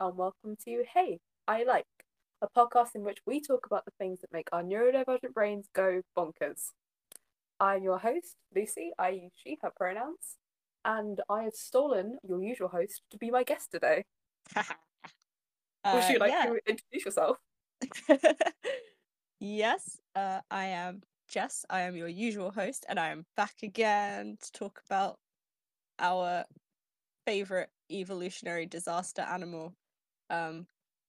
[0.00, 1.86] And welcome to Hey, I Like,
[2.42, 6.02] a podcast in which we talk about the things that make our neurodivergent brains go
[6.16, 6.70] bonkers.
[7.60, 8.92] I'm your host, Lucy.
[8.98, 10.38] I use she, her pronouns,
[10.84, 14.04] and I have stolen your usual host to be my guest today.
[14.56, 14.64] Would
[15.84, 16.46] Uh, you like yeah.
[16.46, 17.38] to introduce yourself?
[19.40, 21.64] yes, uh, I am Jess.
[21.70, 25.18] I am your usual host, and I am back again to talk about
[25.98, 26.44] our
[27.26, 29.74] favorite evolutionary disaster animal,
[30.30, 30.66] um,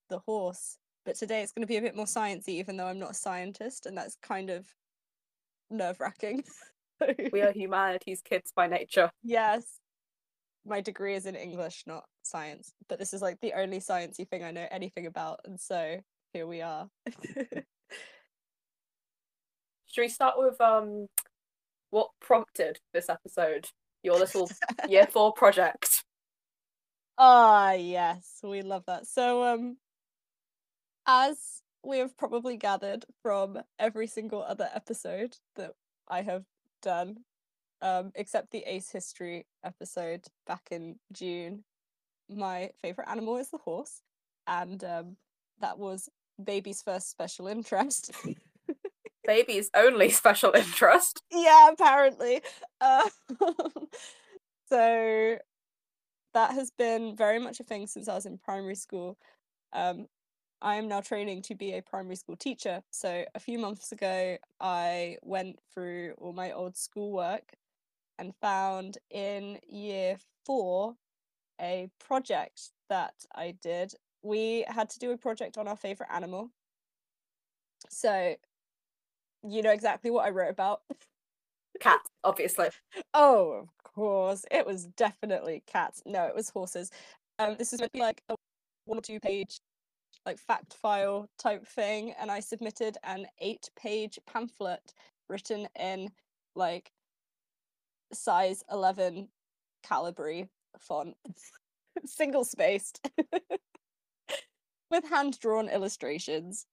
[0.09, 0.77] the horse.
[1.05, 3.15] But today it's going to be a bit more sciencey, even though I'm not a
[3.15, 4.67] scientist, and that's kind of
[5.69, 6.43] nerve wracking.
[7.31, 9.09] We are humanities kids by nature.
[9.23, 9.79] yes,
[10.65, 14.43] my degree is in English, not science, but this is like the only sciencey thing
[14.43, 15.97] I know anything about, and so
[16.33, 16.87] here we are.
[19.87, 21.07] Should we start with um
[21.89, 23.65] what prompted this episode?
[24.03, 24.49] Your little
[24.89, 26.00] year four project.
[27.23, 29.05] Ah, yes, we love that.
[29.05, 29.77] So, um,
[31.05, 35.73] as we have probably gathered from every single other episode that
[36.07, 36.45] I have
[36.81, 37.17] done,
[37.79, 41.63] um, except the Ace History episode back in June,
[42.27, 44.01] my favorite animal is the horse,
[44.47, 45.17] and um,
[45.59, 46.09] that was
[46.43, 48.11] baby's first special interest.
[49.27, 51.21] Baby's only special interest.
[51.31, 52.41] yeah, apparently.
[52.81, 53.07] Uh,
[54.67, 55.37] so
[56.33, 59.17] that has been very much a thing since I was in primary school.
[59.73, 60.07] Um,
[60.61, 62.83] I am now training to be a primary school teacher.
[62.91, 67.53] So a few months ago, I went through all my old schoolwork
[68.19, 70.95] and found in year four
[71.59, 73.93] a project that I did.
[74.21, 76.51] We had to do a project on our favorite animal.
[77.89, 78.35] So
[79.43, 80.81] you know exactly what I wrote about.
[81.79, 82.69] Cat, obviously.
[83.13, 84.45] Oh, of course.
[84.51, 86.01] It was definitely cats.
[86.05, 86.91] No, it was horses.
[87.39, 88.35] Um, this is meant to be like a
[88.85, 89.59] one or two page
[90.25, 94.93] like fact file type thing, and I submitted an eight page pamphlet
[95.29, 96.09] written in
[96.55, 96.91] like
[98.13, 99.29] size eleven
[99.85, 100.47] Calibri
[100.77, 101.15] font,
[102.05, 103.09] single spaced,
[104.91, 106.65] with hand drawn illustrations.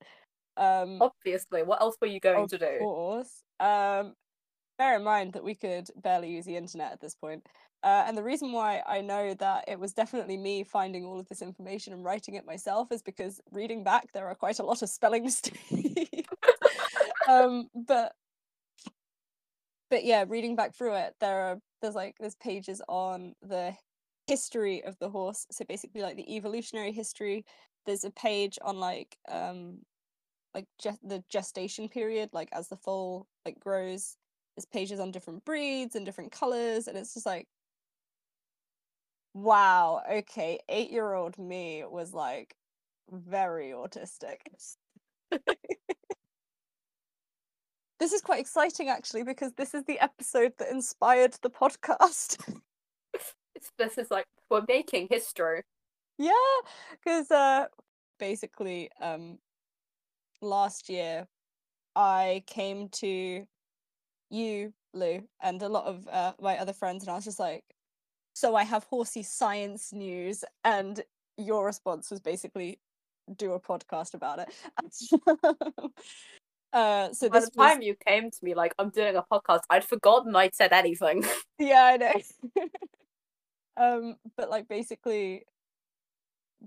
[0.56, 1.62] Um, Obviously.
[1.62, 2.66] What else were you going to do?
[2.66, 3.42] Of course.
[3.60, 4.14] Um,
[4.78, 7.46] bear in mind that we could barely use the internet at this point.
[7.82, 11.28] Uh, and the reason why I know that it was definitely me finding all of
[11.28, 14.82] this information and writing it myself is because reading back, there are quite a lot
[14.82, 15.58] of spelling mistakes.
[17.28, 18.12] um, but
[19.90, 23.74] but yeah, reading back through it, there are there's like there's pages on the
[24.26, 25.46] history of the horse.
[25.50, 27.44] So basically, like the evolutionary history.
[27.86, 29.78] There's a page on like um
[30.54, 34.16] like ge- the gestation period, like as the foal like grows.
[34.58, 37.46] There's pages on different breeds and different colors, and it's just like,
[39.32, 42.56] wow, okay, eight year old me was like
[43.08, 44.38] very autistic.
[48.00, 52.38] this is quite exciting actually because this is the episode that inspired the podcast.
[53.76, 55.62] This is like we're making history.
[56.18, 56.32] yeah,
[56.90, 57.66] because uh,
[58.18, 59.38] basically, um,
[60.40, 61.28] last year
[61.94, 63.46] I came to
[64.30, 67.64] you, Lou, and a lot of uh, my other friends, and I was just like,
[68.34, 71.02] "So I have horsey science news," and
[71.36, 72.80] your response was basically,
[73.36, 74.52] "Do a podcast about it."
[76.72, 79.24] uh, so By this the was time you came to me like I'm doing a
[79.30, 81.24] podcast, I'd forgotten I'd said anything.
[81.58, 82.12] yeah, I know.
[83.76, 85.44] um, but like basically,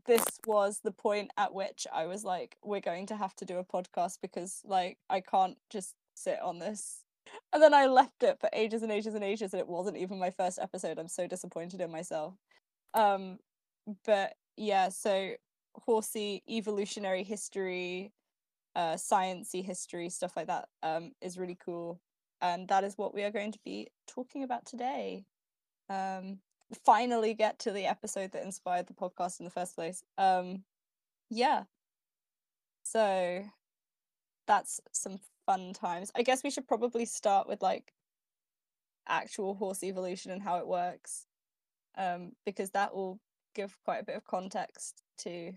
[0.05, 3.57] this was the point at which I was like, we're going to have to do
[3.57, 7.03] a podcast because like I can't just sit on this.
[7.53, 10.19] And then I left it for ages and ages and ages, and it wasn't even
[10.19, 10.97] my first episode.
[10.97, 12.35] I'm so disappointed in myself.
[12.93, 13.39] Um,
[14.05, 15.31] but yeah, so
[15.75, 18.11] horsey evolutionary history,
[18.75, 21.99] uh, sciencey history, stuff like that, um, is really cool,
[22.41, 25.25] and that is what we are going to be talking about today.
[25.89, 26.39] Um,
[26.85, 30.03] finally get to the episode that inspired the podcast in the first place.
[30.17, 30.63] Um,
[31.29, 31.63] yeah.
[32.83, 33.43] So
[34.47, 35.19] that's some
[35.51, 36.11] fun times.
[36.15, 37.93] I guess we should probably start with like
[39.07, 41.25] actual horse evolution and how it works.
[41.97, 43.19] Um, because that will
[43.53, 45.51] give quite a bit of context to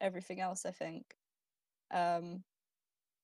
[0.00, 1.04] everything else, I think.
[1.92, 2.42] Um,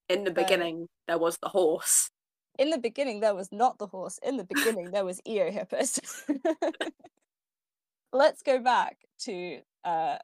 [0.09, 2.11] In the beginning, there was the horse.
[2.59, 5.99] in the beginning there was not the horse in the beginning there was eohippus
[8.13, 10.17] let's go back to uh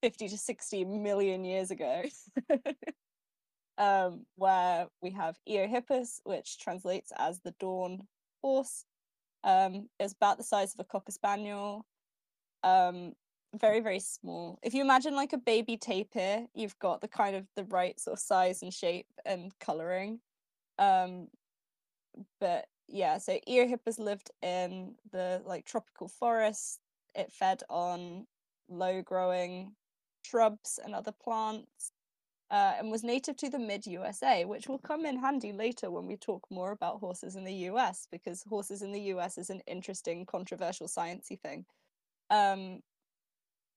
[0.00, 2.02] 50 to 60 million years ago
[3.78, 8.06] um where we have eohippus which translates as the dawn
[8.42, 8.84] horse
[9.44, 11.86] um it's about the size of a cocker spaniel
[12.64, 13.12] um
[13.56, 14.58] very very small.
[14.62, 18.14] If you imagine like a baby tapir, you've got the kind of the right sort
[18.14, 20.20] of size and shape and coloring.
[20.78, 21.28] Um,
[22.40, 26.78] but yeah, so Eohippus lived in the like tropical forests.
[27.14, 28.26] It fed on
[28.68, 29.72] low growing
[30.24, 31.92] shrubs and other plants.
[32.50, 36.06] Uh, and was native to the mid USA, which will come in handy later when
[36.06, 39.60] we talk more about horses in the US, because horses in the US is an
[39.66, 41.66] interesting, controversial, sciencey thing.
[42.30, 42.80] Um,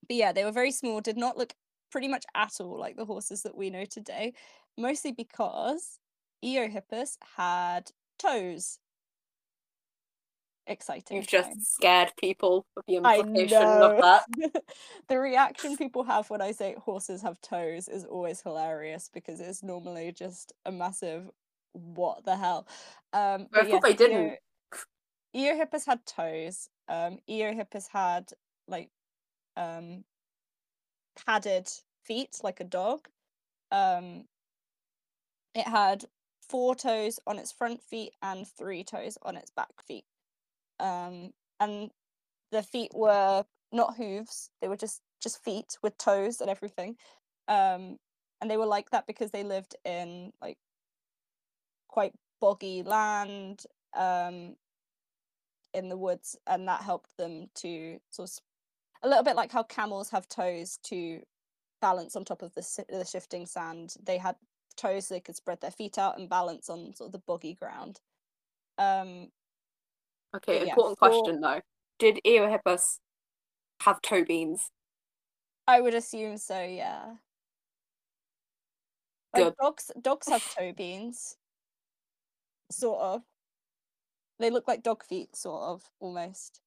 [0.08, 1.54] but yeah, they were very small, did not look
[1.90, 4.32] pretty much at all like the horses that we know today,
[4.78, 5.98] mostly because
[6.44, 8.78] Eohippus had toes.
[10.66, 11.16] Exciting.
[11.16, 11.60] You've just time.
[11.60, 14.24] scared people with the implication of that.
[15.08, 19.62] the reaction people have when I say horses have toes is always hilarious because it's
[19.62, 21.30] normally just a massive
[21.72, 22.66] what the hell.
[23.12, 24.38] Um, I thought they didn't.
[25.34, 26.68] Eo- Eohippus had toes.
[26.88, 28.30] Um, Eohippus had
[28.68, 28.90] like
[29.56, 30.04] um
[31.26, 31.68] padded
[32.04, 33.08] feet like a dog.
[33.70, 34.26] Um,
[35.54, 36.04] it had
[36.40, 40.04] four toes on its front feet and three toes on its back feet.
[40.82, 41.30] Um,
[41.60, 41.90] and
[42.50, 46.96] the feet were not hooves; they were just just feet with toes and everything.
[47.48, 47.98] Um,
[48.40, 50.58] and they were like that because they lived in like
[51.88, 53.62] quite boggy land
[53.96, 54.56] um,
[55.72, 58.38] in the woods, and that helped them to sort of
[59.02, 61.20] a little bit like how camels have toes to
[61.80, 63.94] balance on top of the, the shifting sand.
[64.02, 64.36] They had
[64.76, 67.54] toes so they could spread their feet out and balance on sort of the boggy
[67.54, 68.00] ground.
[68.78, 69.28] Um,
[70.36, 71.60] Okay, But important question though.
[71.98, 72.98] Did Eohippus
[73.82, 74.70] have toe beans?
[75.66, 77.14] I would assume so, yeah.
[79.34, 81.36] Like dogs dogs have toe beans.
[82.70, 83.22] Sort of.
[84.38, 86.60] They look like dog feet, sort of, almost.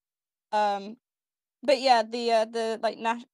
[0.51, 0.97] Um
[1.63, 3.25] but yeah, the uh, the like nat-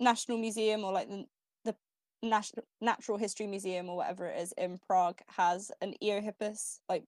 [0.00, 1.26] National Museum or like the
[1.64, 1.74] the
[2.22, 7.04] National Natural History Museum or whatever it is in Prague has an Eohippus like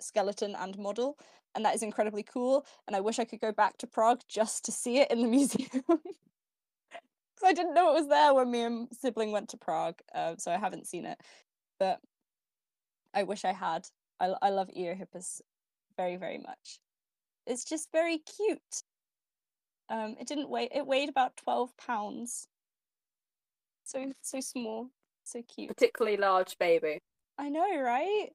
[0.00, 1.18] skeleton and model,
[1.54, 2.64] and that is incredibly cool.
[2.86, 5.28] And I wish I could go back to Prague just to see it in the
[5.38, 5.82] museum.
[7.38, 10.34] Because I didn't know it was there when me and sibling went to Prague, uh,
[10.38, 11.20] so I haven't seen it.
[11.78, 12.00] But
[13.14, 13.86] I wish I had.
[14.18, 15.40] I, I love Eohippus
[15.96, 16.80] very very much.
[17.46, 18.82] It's just very cute.
[19.88, 20.68] Um, it didn't weigh.
[20.74, 22.46] It weighed about twelve pounds.
[23.84, 24.90] So so small,
[25.24, 25.68] so cute.
[25.68, 26.98] Particularly large baby.
[27.38, 28.30] I know, right?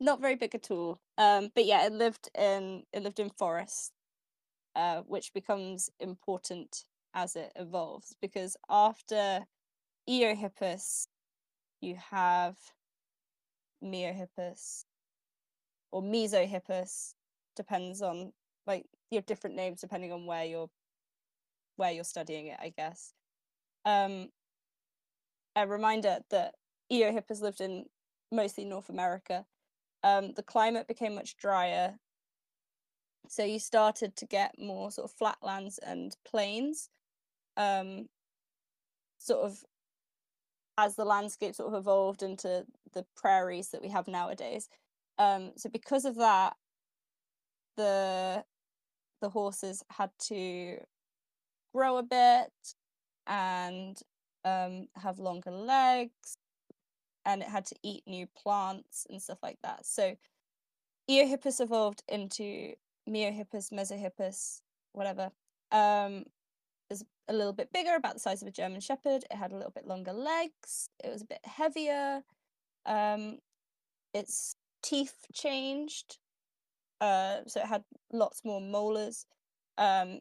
[0.00, 1.00] Not very big at all.
[1.18, 3.92] Um, but yeah, it lived in it lived in forests,
[4.74, 9.46] uh, which becomes important as it evolves because after
[10.08, 11.06] Eohippus,
[11.80, 12.56] you have
[13.82, 14.84] Miohippus
[15.92, 17.14] or Mesohippus,
[17.56, 18.32] depends on
[18.66, 20.70] like you have different names depending on where you're
[21.76, 23.12] where you're studying it, I guess.
[23.84, 24.28] Um,
[25.56, 26.54] a reminder that
[26.92, 27.86] Eohippus lived in
[28.30, 29.46] mostly North America.
[30.02, 31.98] Um, the climate became much drier,
[33.28, 36.88] so you started to get more sort of flatlands and plains.
[37.56, 38.08] Um,
[39.18, 39.62] sort of
[40.78, 42.64] as the landscape sort of evolved into
[42.94, 44.68] the prairies that we have nowadays.
[45.18, 46.56] Um, so because of that,
[47.76, 48.44] the
[49.20, 50.78] the horses had to
[51.74, 52.50] grow a bit
[53.26, 54.00] and
[54.44, 56.36] um, have longer legs,
[57.32, 59.86] and it had to eat new plants and stuff like that.
[59.86, 60.16] So
[61.08, 62.74] Eohippus evolved into
[63.08, 65.30] Miohippus, Mesohippus, whatever.
[65.70, 66.24] Um,
[66.88, 69.24] it was a little bit bigger, about the size of a German Shepherd.
[69.30, 70.90] It had a little bit longer legs.
[71.04, 72.22] It was a bit heavier.
[72.84, 73.38] Um,
[74.12, 76.18] its teeth changed,
[77.00, 79.26] uh, so it had lots more molars
[79.78, 80.20] um,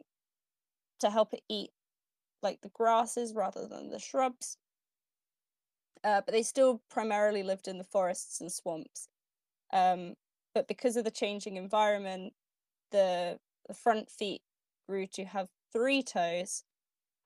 [1.00, 1.72] to help it eat
[2.44, 4.58] like the grasses rather than the shrubs.
[6.04, 9.10] Uh, but they still primarily lived in the forests and swamps.
[9.74, 10.16] Um,
[10.56, 12.34] but because of the changing environment,
[12.92, 14.42] the, the front feet
[14.88, 16.64] grew to have three toes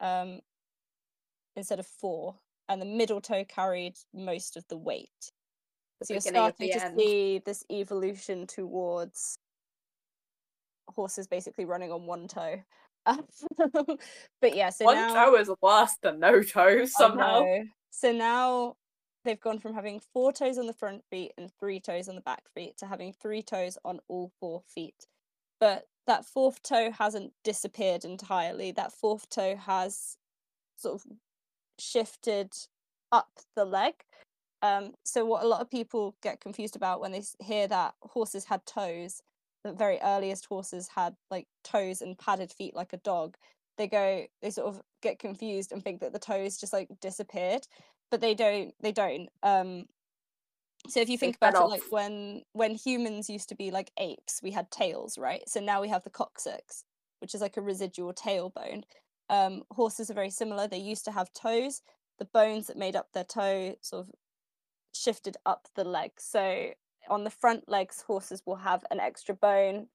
[0.01, 0.39] um,
[1.55, 2.35] instead of four,
[2.67, 5.31] and the middle toe carried most of the weight.
[5.99, 6.99] The So you're starting to end.
[6.99, 9.37] see this evolution towards
[10.89, 12.61] horses basically running on one toe.
[13.05, 17.45] but yeah, so One now toe is worse than no toes somehow.
[17.91, 18.75] So now
[19.23, 22.21] they've gone from having four toes on the front feet and three toes on the
[22.21, 25.07] back feet to having three toes on all four feet.
[25.59, 28.71] But that fourth toe hasn't disappeared entirely.
[28.71, 30.17] That fourth toe has
[30.75, 31.05] sort of
[31.79, 32.51] shifted
[33.11, 33.93] up the leg.
[34.61, 38.45] Um, so what a lot of people get confused about when they hear that horses
[38.45, 39.21] had toes,
[39.63, 43.35] the very earliest horses had like toes and padded feet like a dog.
[43.77, 47.67] they go they sort of get confused and think that the toes just like disappeared
[48.11, 49.85] but they don't they don't um
[50.87, 53.91] so if you think about fell it like when when humans used to be like
[53.97, 56.83] apes we had tails right so now we have the coccyx
[57.19, 58.83] which is like a residual tailbone
[59.29, 61.81] um horses are very similar they used to have toes
[62.19, 64.11] the bones that made up their toe sort of
[64.93, 66.71] shifted up the legs so
[67.09, 69.87] on the front legs horses will have an extra bone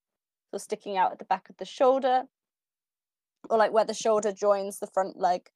[0.50, 2.22] sort sticking out at the back of the shoulder
[3.50, 5.48] or like where the shoulder joins the front leg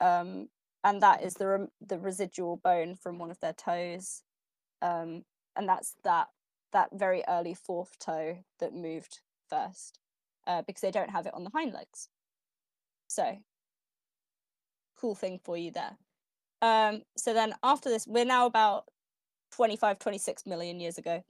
[0.00, 0.48] um
[0.82, 4.22] and that is the rem- the residual bone from one of their toes
[4.82, 5.22] um
[5.56, 6.28] and that's that
[6.72, 10.00] that very early fourth toe that moved first
[10.46, 12.08] uh, because they don't have it on the hind legs.
[13.06, 13.38] So
[15.00, 15.96] cool thing for you there.
[16.60, 18.84] Um so then after this we're now about
[19.54, 21.22] 25 26 million years ago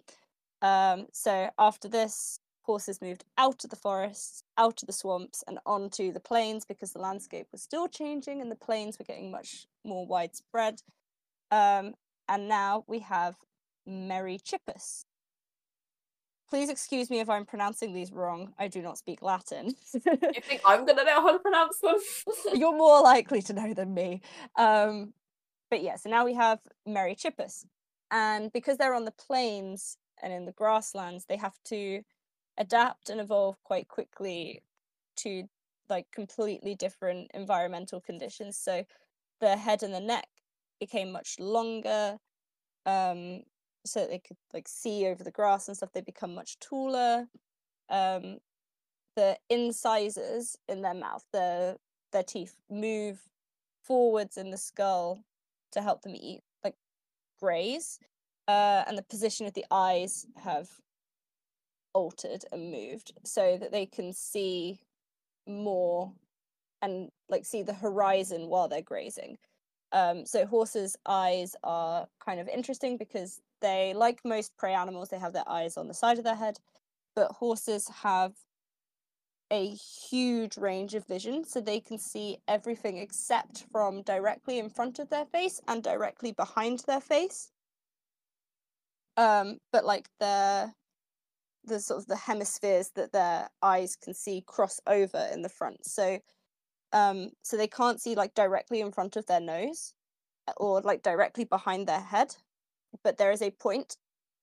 [0.62, 5.59] um so after this horses moved out of the forests, out of the swamps, and
[5.66, 9.66] onto the plains because the landscape was still changing and the plains were getting much
[9.85, 10.81] more widespread.
[11.50, 11.95] Um,
[12.28, 13.37] and now we have
[13.88, 15.04] Merychippus.
[16.49, 18.54] Please excuse me if I'm pronouncing these wrong.
[18.59, 19.75] I do not speak Latin.
[19.95, 21.97] You think I'm gonna know how to pronounce them?
[22.54, 24.21] You're more likely to know than me.
[24.57, 25.14] Um,
[25.71, 27.64] but yeah, so now we have Merychippus.
[28.14, 32.02] And because they're on the plains and in the grasslands, they have to
[32.56, 34.62] adapt and evolve quite quickly
[35.16, 35.49] to
[35.90, 38.56] like completely different environmental conditions.
[38.56, 38.85] So
[39.40, 40.28] the head and the neck
[40.78, 42.18] became much longer.
[42.87, 43.40] Um,
[43.85, 45.90] so they could like see over the grass and stuff.
[45.92, 47.26] They become much taller.
[47.90, 48.38] Um,
[49.16, 51.78] the incisors in their mouth, the
[52.12, 53.18] their teeth move
[53.83, 55.25] forwards in the skull
[55.73, 56.42] to help them eat,
[57.44, 57.98] graze.
[58.48, 60.68] Uh, and the position of the eyes have
[61.94, 64.78] altered and moved so that they can see
[65.46, 66.12] more
[66.82, 69.36] and like see the horizon while they're grazing.
[69.92, 75.18] Um, so horses' eyes are kind of interesting because they, like most prey animals, they
[75.18, 76.58] have their eyes on the side of their head,
[77.14, 78.32] but horses have
[79.50, 84.98] a huge range of vision, so they can see everything except from directly in front
[84.98, 87.50] of their face and directly behind their face.
[89.16, 90.72] Um, but like the
[91.66, 95.86] the sort of the hemispheres that their eyes can see cross over in the front.
[95.86, 96.18] So
[96.92, 99.94] um so they can't see like directly in front of their nose
[100.56, 102.36] or like directly behind their head,
[103.02, 103.96] but there is a point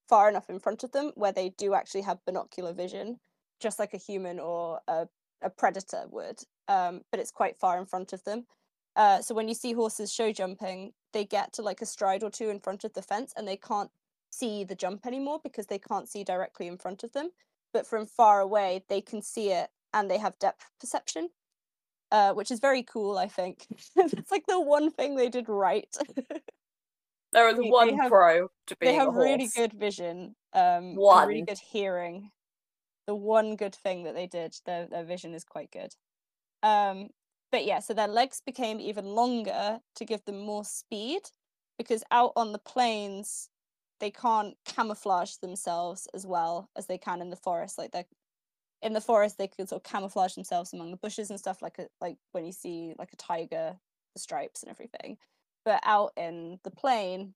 [0.08, 3.20] far enough in front of them where they do actually have binocular vision,
[3.62, 5.06] just like a human or a,
[5.42, 6.40] a predator would.
[6.68, 8.46] Um, but it's quite far in front of them.
[8.96, 12.30] Uh, so when you see horses show jumping, they get to like a stride or
[12.30, 13.90] two in front of the fence and they can't
[14.30, 17.30] see the jump anymore because they can't see directly in front of them.
[17.72, 21.30] But from far away, they can see it and they have depth perception,
[22.10, 23.66] uh, which is very cool, I think.
[23.96, 25.88] it's like the one thing they did right.
[27.32, 30.36] There is They- they one have- pro to they being a have really good vision,
[30.52, 32.30] um, and really good hearing.
[33.06, 35.94] The one good thing that they did, their their vision is quite good.
[36.62, 37.08] Um,
[37.50, 41.22] but yeah, so their legs became even longer to give them more speed,
[41.78, 43.50] because out on the plains,
[44.00, 47.78] they can't camouflage themselves as well as they can in the forest.
[47.78, 48.04] Like they're
[48.82, 51.78] in the forest, they can sort of camouflage themselves among the bushes and stuff, like
[51.78, 53.76] a, like when you see like a tiger,
[54.14, 55.18] the stripes and everything.
[55.64, 57.34] But out in the plain,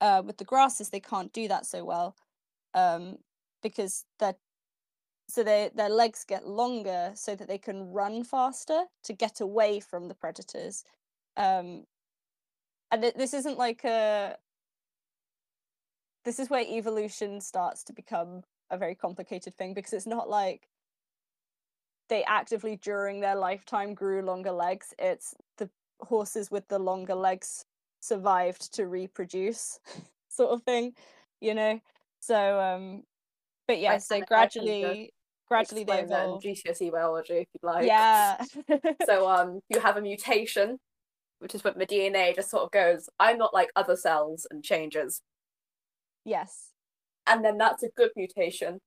[0.00, 2.16] uh, with the grasses, they can't do that so well,
[2.74, 3.18] um,
[3.62, 4.36] because they're
[5.28, 9.80] so they their legs get longer so that they can run faster to get away
[9.80, 10.84] from the predators.
[11.36, 11.84] Um,
[12.90, 14.36] and th- this isn't like a.
[16.24, 20.68] This is where evolution starts to become a very complicated thing because it's not like
[22.08, 24.94] they actively during their lifetime grew longer legs.
[24.98, 25.70] It's the
[26.00, 27.64] horses with the longer legs
[28.00, 29.80] survived to reproduce,
[30.28, 30.94] sort of thing,
[31.40, 31.80] you know.
[32.20, 33.02] So, um,
[33.68, 35.12] but yeah, I so can- I can just gradually,
[35.48, 36.44] gradually they Explain that in evolved.
[36.46, 37.86] GCSE biology if you'd like.
[37.86, 38.42] yeah,
[39.06, 40.78] So um, you have a mutation,
[41.38, 44.62] which is when the DNA just sort of goes, I'm not like other cells and
[44.64, 45.20] changes.
[46.24, 46.70] yes,
[47.26, 48.80] And then that's a good mutation.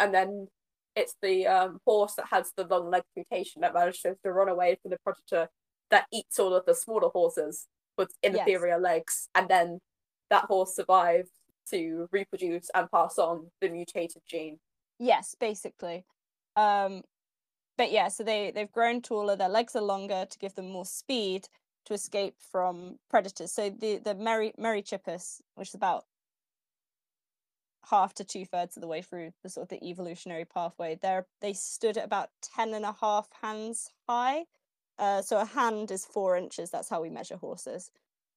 [0.00, 0.48] And then
[0.96, 4.76] it's the um, horse that has the long leg mutation that manages to run away
[4.82, 5.48] from the predator
[5.90, 8.34] that eats all of the smaller horses with Yes.
[8.34, 9.28] inferior legs.
[9.34, 9.78] And then
[10.30, 11.30] that horse survives
[11.70, 14.58] to reproduce and pass on the mutated gene.
[14.98, 16.04] yes, basically.
[16.56, 17.02] Um,
[17.78, 19.36] but yeah, so they they've grown taller.
[19.36, 21.48] Their legs are longer to give them more speed
[21.86, 23.52] to escape from predators.
[23.52, 26.04] So the the Mary Merychippus, which is about
[27.90, 30.98] half to two thirds of the way through the sort of the evolutionary pathway.
[31.00, 34.44] They're they stood at about 10 and a half hands high.
[34.98, 36.70] Uh, so a hand is four inches.
[36.70, 37.90] That's how we measure horses.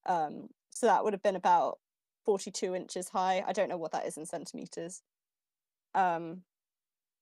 [0.08, 1.80] Um, so that would have been about
[2.26, 3.44] 42 inches high.
[3.48, 5.02] I don't know what that is in centimeters.
[5.94, 6.44] Um,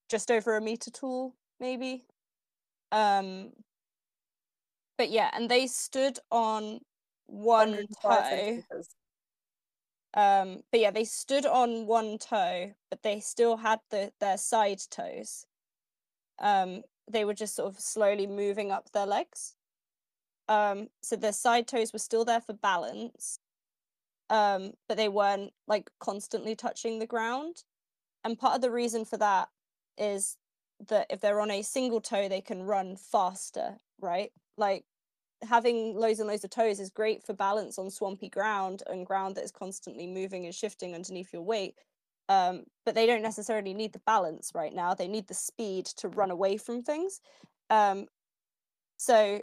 [0.10, 2.06] just over a meter tall, maybe.
[2.92, 3.52] Um,
[4.98, 6.80] but yeah, and they stood on
[7.28, 8.64] one toe.
[10.16, 14.82] Um, but yeah, they stood on one toe, but they still had the their side
[14.92, 15.46] toes.
[16.40, 19.56] Um, they were just sort of slowly moving up their legs.
[20.48, 23.40] Um, so their side toes were still there for balance,
[24.30, 27.64] um, but they weren't like constantly touching the ground.
[28.24, 29.50] And part of the reason for that
[29.98, 30.38] is
[30.88, 34.32] that if they're on a single toe, they can run faster, right?
[34.58, 34.86] Like
[35.44, 39.36] having loads and loads of toes is great for balance on swampy ground and ground
[39.36, 41.76] that is constantly moving and shifting underneath your weight.
[42.30, 44.94] Um, but they don't necessarily need the balance right now.
[44.94, 47.20] They need the speed to run away from things.
[47.70, 48.08] Um,
[48.98, 49.42] so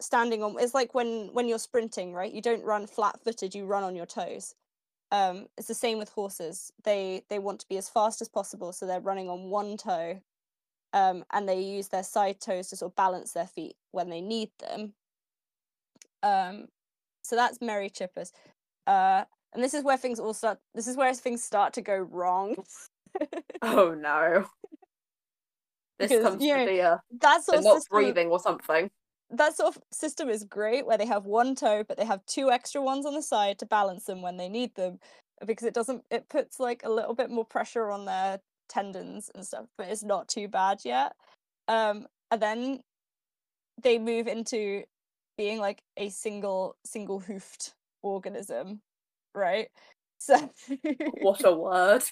[0.00, 2.32] standing on it's like when when you're sprinting, right?
[2.32, 4.54] You don't run flat-footed, you run on your toes.
[5.12, 6.72] Um, it's the same with horses.
[6.84, 10.20] They they want to be as fast as possible, so they're running on one toe,
[10.92, 14.20] um, and they use their side toes to sort of balance their feet when they
[14.20, 14.94] need them.
[16.22, 16.68] Um,
[17.22, 18.32] so that's Merychippus.
[18.86, 20.58] Uh, and this is where things all start.
[20.74, 22.56] This is where things start to go wrong.
[23.62, 24.46] Oh no.
[25.98, 28.90] This Because, comes to know, the uh, that the sort of not breathing or something.
[29.32, 32.50] That sort of system is great where they have one toe, but they have two
[32.50, 34.98] extra ones on the side to balance them when they need them,
[35.46, 36.04] because it doesn't.
[36.10, 40.02] It puts like a little bit more pressure on their tendons and stuff, but it's
[40.04, 41.12] not too bad yet.
[41.68, 42.80] Um, and then
[43.82, 44.84] they move into
[45.36, 48.80] being like a single single hoofed organism,
[49.34, 49.68] right?
[50.22, 50.50] So
[51.20, 52.02] What a word.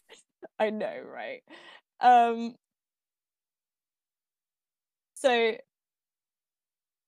[0.59, 1.43] I know, right?
[2.01, 2.55] Um
[5.15, 5.57] so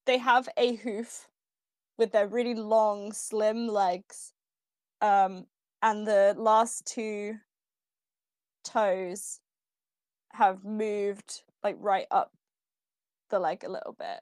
[0.07, 1.29] they have a hoof
[1.99, 4.33] with their really long, slim legs.
[5.01, 5.47] Um
[5.83, 7.37] and the last two
[8.65, 9.41] toes
[10.33, 12.33] have moved like right up
[13.31, 14.21] the leg a little bit.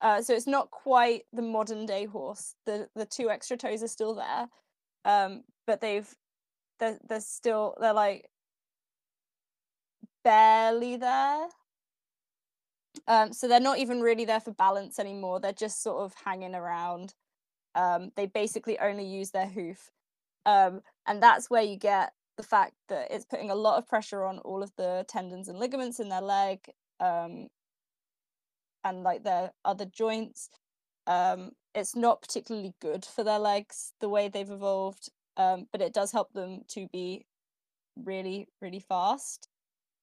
[0.00, 2.54] Uh, so it's not quite the modern day horse.
[2.66, 4.48] The the two extra toes are still there,
[5.04, 6.08] um, but they've
[6.78, 8.28] they're they're still they're like
[10.24, 11.48] barely there.
[13.08, 15.40] Um, so they're not even really there for balance anymore.
[15.40, 17.14] They're just sort of hanging around.
[17.74, 19.90] Um, they basically only use their hoof,
[20.46, 24.24] um, and that's where you get the fact that it's putting a lot of pressure
[24.24, 26.60] on all of the tendons and ligaments in their leg,
[27.00, 27.48] um,
[28.84, 30.50] and like their other joints.
[31.06, 35.92] Um, it's not particularly good for their legs the way they've evolved, um, but it
[35.92, 37.26] does help them to be
[37.96, 39.48] really, really fast.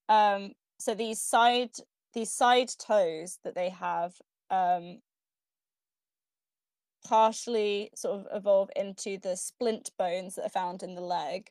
[0.09, 1.71] Um, so these side
[2.13, 4.13] these side toes that they have
[4.49, 4.99] um,
[7.05, 11.49] partially sort of evolve into the splint bones that are found in the leg,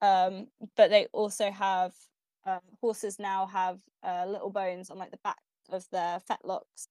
[0.00, 1.94] um, but they also have
[2.44, 5.38] um, horses now have uh, little bones on like the back
[5.70, 6.88] of their fetlocks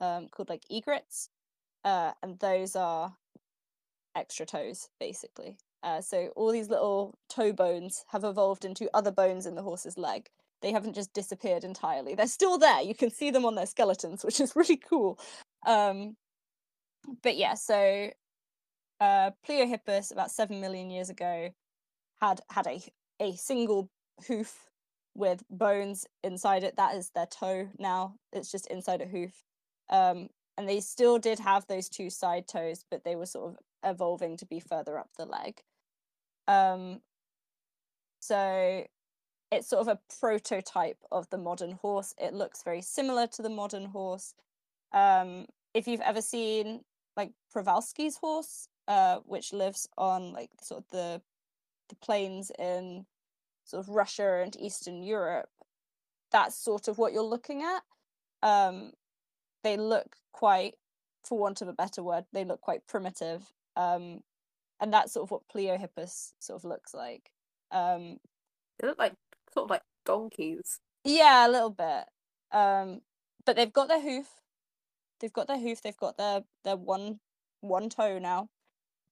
[0.00, 1.28] um, called like ergots,
[1.84, 3.16] uh, and those are
[4.14, 5.56] extra toes basically.
[5.82, 9.96] Uh, so all these little toe bones have evolved into other bones in the horse's
[9.96, 10.28] leg.
[10.62, 12.14] They haven't just disappeared entirely.
[12.14, 12.82] They're still there.
[12.82, 15.18] You can see them on their skeletons, which is really cool.
[15.66, 16.16] Um,
[17.22, 18.10] but yeah, so
[19.00, 21.50] uh, Pliohippus about seven million years ago
[22.20, 22.80] had had a
[23.20, 23.90] a single
[24.26, 24.68] hoof
[25.14, 26.76] with bones inside it.
[26.76, 28.14] That is their toe now.
[28.32, 29.32] It's just inside a hoof.
[29.90, 33.58] Um, and they still did have those two side toes, but they were sort of
[33.84, 35.60] evolving to be further up the leg.
[36.46, 37.00] Um,
[38.20, 38.84] so
[39.50, 42.14] it's sort of a prototype of the modern horse.
[42.18, 44.34] It looks very similar to the modern horse.
[44.92, 46.84] Um, if you've ever seen
[47.16, 51.22] like Przewalski's horse, uh, which lives on like sort of the
[51.88, 53.06] the plains in
[53.64, 55.48] sort of Russia and Eastern Europe,
[56.30, 57.82] that's sort of what you're looking at.
[58.42, 58.92] Um,
[59.64, 60.74] they look quite,
[61.24, 63.52] for want of a better word, they look quite primitive.
[63.76, 64.22] Um,
[64.80, 67.30] and that's sort of what Pliohippus sort of looks like.
[67.70, 68.18] Um,
[68.78, 69.14] They look like
[69.54, 70.80] sort of like donkeys.
[71.04, 72.04] yeah, a little bit.
[72.52, 73.00] Um,
[73.44, 74.26] but they've got their hoof.
[75.20, 75.82] They've got their hoof.
[75.82, 77.20] They've got their their one
[77.60, 78.48] one toe now.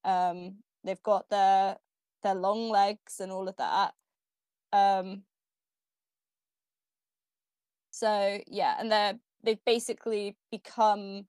[0.05, 1.77] Um, they've got their
[2.23, 3.95] their long legs and all of that.
[4.73, 5.23] Um,
[7.91, 11.27] so yeah, and they're they've basically become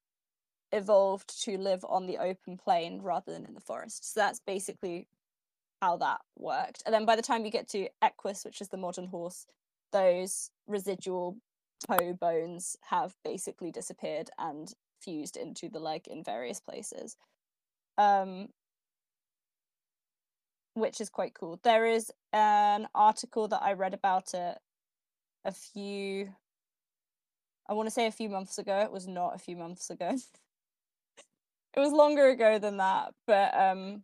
[0.71, 4.13] evolved to live on the open plain rather than in the forest.
[4.13, 5.07] So that's basically
[5.81, 6.83] how that worked.
[6.85, 9.45] And then by the time you get to Equus, which is the modern horse,
[9.91, 11.37] those residual
[11.87, 17.15] toe bones have basically disappeared and fused into the leg in various places.
[17.97, 18.49] Um,
[20.73, 21.59] which is quite cool.
[21.63, 24.57] There is an article that I read about it
[25.45, 26.29] a few
[27.69, 28.79] I want to say a few months ago.
[28.79, 30.11] It was not a few months ago.
[31.75, 34.03] it was longer ago than that, but um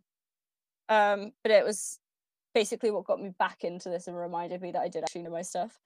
[0.88, 1.98] um but it was
[2.54, 5.30] basically what got me back into this and reminded me that I did actually know
[5.30, 5.78] my stuff.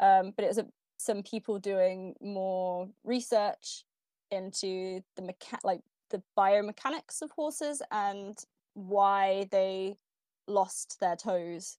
[0.00, 0.66] Um but it was a,
[0.98, 3.84] some people doing more research
[4.30, 8.36] into the mecha- like the biomechanics of horses and
[8.74, 9.96] why they
[10.46, 11.78] lost their toes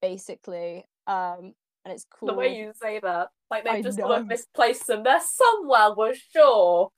[0.00, 4.08] basically um and it's cool The way you say that, like they've I just know.
[4.08, 5.02] got to misplace them.
[5.02, 6.90] They're somewhere, we're sure.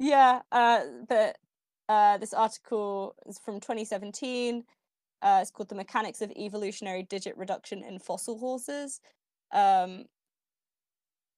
[0.00, 1.36] yeah uh but
[1.92, 4.64] uh this article is from 2017
[5.20, 9.00] uh it's called the mechanics of evolutionary digit reduction in fossil horses.
[9.52, 10.06] Um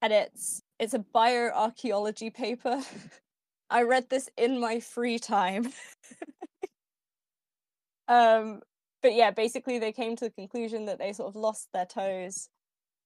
[0.01, 2.81] and it's it's a bioarchaeology paper.
[3.71, 5.73] I read this in my free time.
[8.07, 8.61] Um
[9.03, 12.49] but yeah basically they came to the conclusion that they sort of lost their toes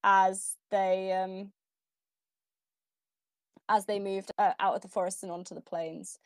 [0.03, 1.53] as they um
[3.69, 6.19] as they moved uh, out of the forest and onto the plains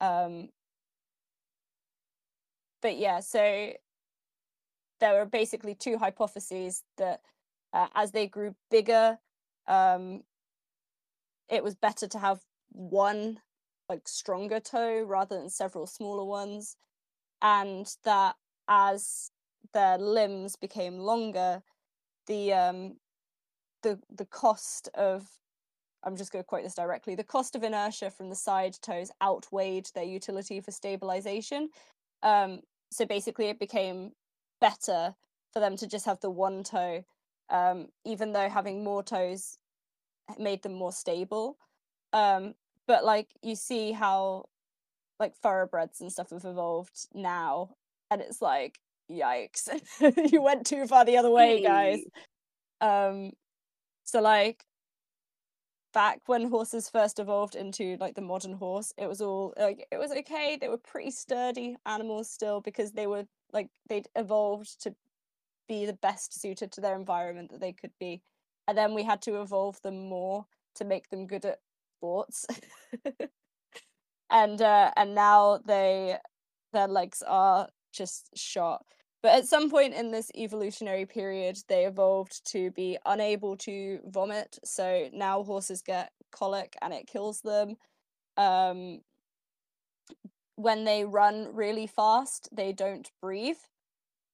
[0.00, 0.48] um
[2.82, 3.72] but yeah so
[5.00, 7.20] there were basically two hypotheses that
[7.72, 9.18] uh, as they grew bigger
[9.66, 10.22] um
[11.48, 13.40] it was better to have one
[13.88, 16.76] like stronger toe rather than several smaller ones
[17.42, 18.36] and that
[18.68, 19.30] as
[19.74, 21.62] their limbs became longer
[22.26, 22.96] the um
[23.82, 25.39] the the cost of
[26.04, 27.14] I'm just going to quote this directly.
[27.14, 31.68] The cost of inertia from the side toes outweighed their utility for stabilization.
[32.22, 32.60] Um,
[32.90, 34.12] so basically, it became
[34.60, 35.14] better
[35.52, 37.04] for them to just have the one toe,
[37.50, 39.58] um, even though having more toes
[40.38, 41.56] made them more stable.
[42.12, 42.54] Um,
[42.86, 44.46] but like you see how
[45.18, 47.70] like thoroughbreds and stuff have evolved now,
[48.10, 48.78] and it's like
[49.10, 49.68] yikes,
[50.32, 52.00] you went too far the other way, guys.
[52.80, 53.32] Um,
[54.04, 54.64] so like
[55.92, 59.98] back when horses first evolved into like the modern horse, it was all like it
[59.98, 60.56] was okay.
[60.60, 64.94] They were pretty sturdy animals still because they were like they'd evolved to
[65.68, 68.22] be the best suited to their environment that they could be.
[68.68, 71.58] And then we had to evolve them more to make them good at
[71.98, 72.46] sports.
[74.30, 76.16] and uh and now they
[76.72, 78.84] their legs are just shot.
[79.22, 84.58] But at some point in this evolutionary period, they evolved to be unable to vomit.
[84.64, 87.76] So now horses get colic and it kills them.
[88.38, 89.00] Um,
[90.56, 93.58] when they run really fast, they don't breathe,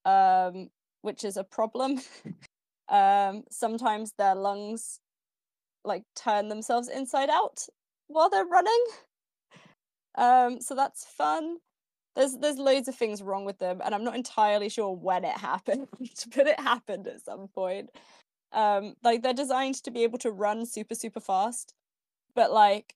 [0.04, 0.70] um,
[1.02, 2.00] which is a problem.
[2.88, 5.00] um, sometimes their lungs
[5.84, 7.66] like turn themselves inside out
[8.06, 8.84] while they're running.
[10.16, 11.58] Um, so that's fun
[12.16, 15.36] there's there's loads of things wrong with them and i'm not entirely sure when it
[15.50, 15.86] happened
[16.34, 17.90] but it happened at some point.
[18.52, 21.74] Um like they're designed to be able to run super super fast
[22.34, 22.94] but like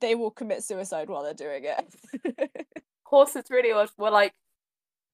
[0.00, 2.66] they will commit suicide while they're doing it.
[3.06, 4.32] Horses really was, were like,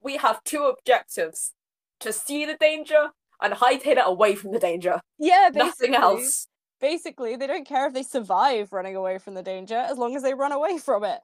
[0.03, 1.53] we have two objectives
[2.01, 5.01] to see the danger and hightail it away from the danger.
[5.19, 6.47] yeah basically, Nothing else.
[6.81, 10.23] basically they don't care if they survive running away from the danger as long as
[10.23, 11.21] they run away from it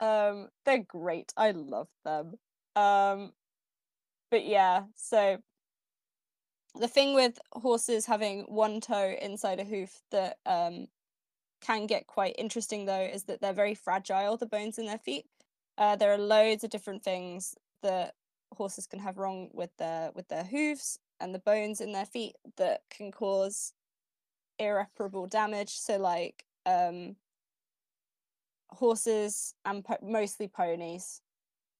[0.00, 2.34] um they're great i love them.
[2.76, 3.32] Um
[4.30, 5.38] but yeah so
[6.78, 10.88] the thing with horses having one toe inside a hoof that um
[11.60, 15.24] can get quite interesting though is that they're very fragile the bones in their feet.
[15.78, 18.14] Uh, there are loads of different things that
[18.52, 22.36] horses can have wrong with their with their hooves and the bones in their feet
[22.56, 23.72] that can cause
[24.58, 25.70] irreparable damage.
[25.70, 27.16] So like um
[28.74, 31.20] horses and po- mostly ponies.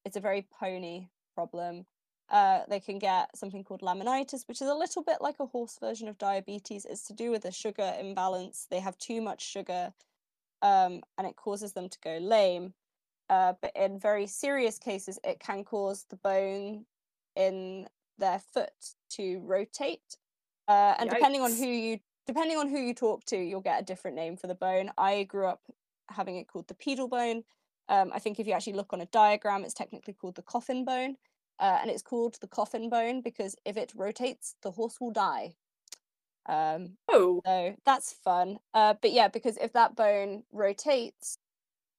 [0.03, 1.85] It's a very pony problem.
[2.29, 5.77] Uh, they can get something called laminitis, which is a little bit like a horse
[5.79, 6.85] version of diabetes.
[6.85, 8.67] It's to do with a sugar imbalance.
[8.69, 9.93] They have too much sugar,
[10.61, 12.73] um, and it causes them to go lame.
[13.29, 16.85] Uh, but in very serious cases, it can cause the bone
[17.35, 20.17] in their foot to rotate.
[20.67, 23.85] Uh, and depending on who you depending on who you talk to, you'll get a
[23.85, 24.91] different name for the bone.
[24.97, 25.61] I grew up
[26.09, 27.43] having it called the pedal bone.
[27.87, 30.85] Um, I think if you actually look on a diagram, it's technically called the coffin
[30.85, 31.17] bone.
[31.59, 35.53] Uh, and it's called the coffin bone because if it rotates, the horse will die.
[36.47, 38.59] Um, Oh, so that's fun.
[38.73, 41.37] Uh, but yeah, because if that bone rotates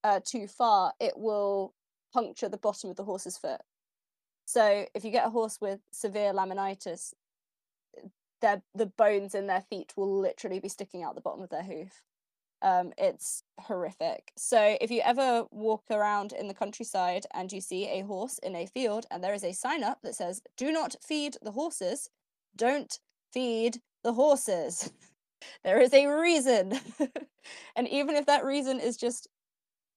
[0.04, 1.74] uh, too far, it will
[2.12, 3.60] puncture the bottom of the horse's foot.
[4.44, 7.14] So if you get a horse with severe laminitis,
[8.40, 11.64] their the bones in their feet will literally be sticking out the bottom of their
[11.64, 12.02] hoof.
[12.62, 14.32] Um, it's horrific.
[14.36, 18.56] So if you ever walk around in the countryside and you see a horse in
[18.56, 22.10] a field and there is a sign up that says "Do not feed the horses,"
[22.56, 22.98] don't
[23.32, 24.90] feed the horses.
[25.64, 26.80] there is a reason.
[27.76, 29.28] and even if that reason is just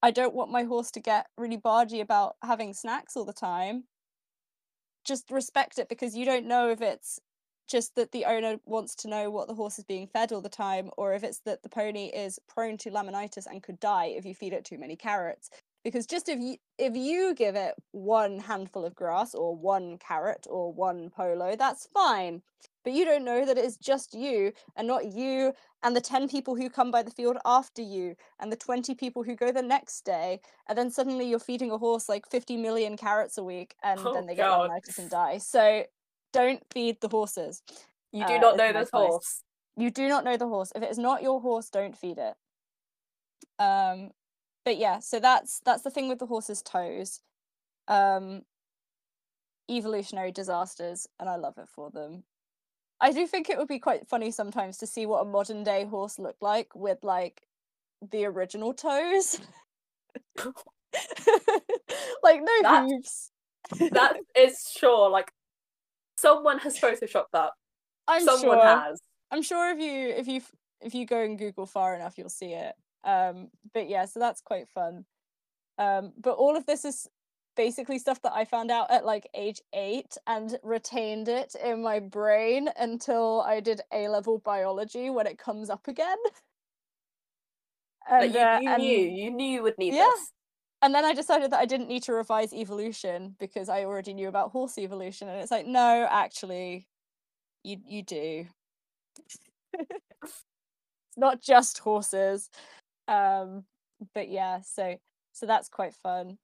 [0.02, 3.86] I don't want my horse to get really bargy about having snacks all the time,
[5.06, 7.20] just respect it because you don't know if it's
[7.70, 10.50] just that the owner wants to know what the horse is being fed all the
[10.50, 14.26] time or if it's that the pony is prone to laminitis and could die if
[14.26, 15.50] you feed it too many carrots.
[15.84, 20.46] Because just if you if you give it one handful of grass or one carrot
[20.50, 22.42] or one polo that's fine.
[22.84, 25.54] But you don't know that it's just you and not you
[25.84, 29.24] and the 10 people who come by the field after you and the 20 people
[29.24, 30.42] who go the next day.
[30.68, 34.14] And then suddenly you're feeding a horse like 50 million carrots a week and Oh,
[34.14, 34.70] then they God.
[34.70, 35.38] get laminitis and die.
[35.38, 35.86] So
[36.34, 37.62] don't feed the horses.
[38.12, 39.10] You do Uh, not know this advice.
[39.10, 39.44] horse.
[39.78, 40.72] you do not know the horse.
[40.76, 42.36] If it is not your horse don't feed it.
[43.60, 44.12] Um
[44.66, 47.22] but yeah so that's that's the thing with the horse's toes.
[47.88, 48.44] Um
[49.70, 52.24] evolutionary disasters and i love it for them.
[53.02, 55.86] I do think it would be quite funny sometimes to see what a modern day
[55.86, 57.44] horse looked like with like
[58.12, 59.40] the original toes.
[62.24, 63.32] Like no That- hooves.
[63.92, 65.32] That is sure, like
[66.20, 67.52] someone has photoshopped that.
[68.08, 69.02] i'm someone sure has.
[69.32, 70.42] I'm sure if you if you
[70.82, 72.74] if you go and Google far enough, you'll see it.
[73.04, 75.06] Um, but yeah, so that's quite fun.
[75.78, 77.08] Um, but all of this is
[77.56, 82.00] basically stuff that I found out at like age eight and retained it in my
[82.00, 86.18] brain until I did A level biology when it comes up again.
[88.10, 90.10] Like And, you, uh, and- knew, you knew you would need Yeah.
[90.16, 90.32] this.
[90.82, 94.28] And then I decided that I didn't need to revise evolution because I already knew
[94.28, 96.88] about horse evolution, and it's like, no, actually,
[97.64, 98.48] you you do.
[99.20, 99.38] it's
[101.18, 102.50] not just horses,
[103.08, 103.66] um,
[104.14, 104.98] but yeah, so
[105.34, 106.38] so that's quite fun.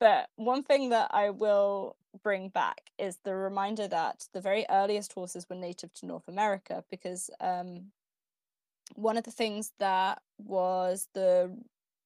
[0.00, 5.12] But one thing that I will bring back is the reminder that the very earliest
[5.12, 7.92] horses were native to North America because um,
[8.94, 11.56] one of the things that was the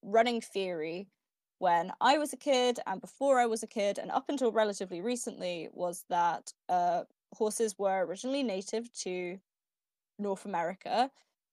[0.03, 1.09] running theory
[1.65, 5.01] when I was a kid and before I was a kid and up until relatively
[5.01, 9.39] recently was that uh, horses were originally native to
[10.19, 11.11] North America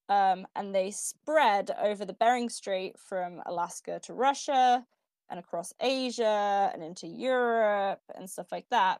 [0.09, 4.85] um, and they spread over the Bering Strait from Alaska to Russia
[5.29, 8.99] and across Asia and into Europe and stuff like that.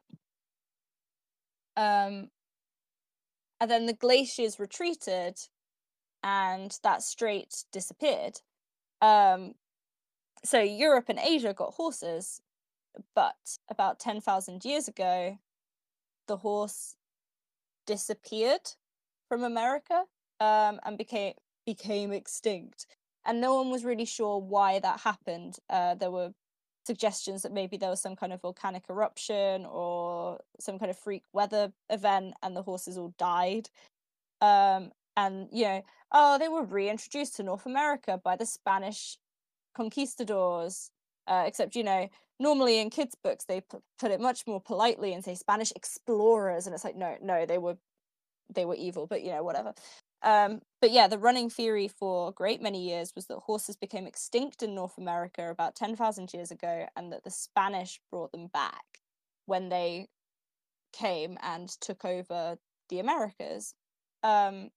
[1.76, 2.30] Um,
[3.60, 5.38] and then the glaciers retreated
[6.24, 8.40] and that strait disappeared.
[9.02, 9.56] Um,
[10.44, 12.42] so Europe and Asia got horses,
[13.16, 15.38] but about 10,000 years ago,
[16.28, 16.96] the horse
[17.86, 18.74] disappeared
[19.28, 20.04] from America
[20.40, 21.34] um, and became
[21.66, 22.88] became extinct.
[23.26, 25.58] And no one was really sure why that happened.
[25.70, 26.34] Uh, there were
[26.86, 31.24] suggestions that maybe there was some kind of volcanic eruption or some kind of freak
[31.32, 33.70] weather event, and the horses all died.
[34.42, 39.18] Um, and you know, oh, they were reintroduced to North America by the Spanish
[39.76, 40.92] conquistadors.
[41.28, 45.14] Uh, except, you know, normally in kids' books they p- put it much more politely
[45.14, 47.78] and say Spanish explorers, and it's like, no, no, they were
[48.54, 49.74] they were evil, but you know, whatever.
[50.24, 54.06] Um, but yeah, the running theory for a great many years was that horses became
[54.06, 58.84] extinct in North America about 10,000 years ago, and that the Spanish brought them back
[59.46, 60.08] when they
[60.94, 62.58] came and took over
[62.90, 63.74] the Americas.
[64.24, 64.70] Um,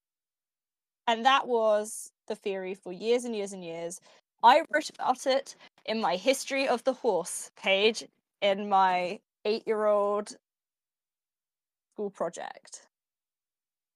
[1.07, 3.99] and that was the theory for years and years and years.
[4.43, 8.03] I wrote about it in my History of the Horse page
[8.41, 10.35] in my eight year old
[11.93, 12.87] school project.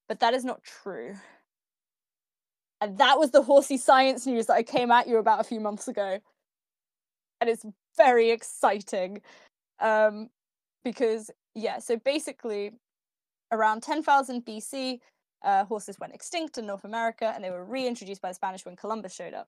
[0.08, 1.16] But that is not true.
[2.82, 5.60] And that was the horsey science news that I came at you about a few
[5.60, 6.20] months ago.
[7.42, 7.66] And it's
[7.98, 9.22] very exciting.
[9.80, 10.30] Um,
[10.84, 12.72] because, yeah, so basically,
[13.52, 15.00] around 10,000 BC,
[15.44, 18.76] uh, horses went extinct in North America and they were reintroduced by the Spanish when
[18.76, 19.48] Columbus showed up.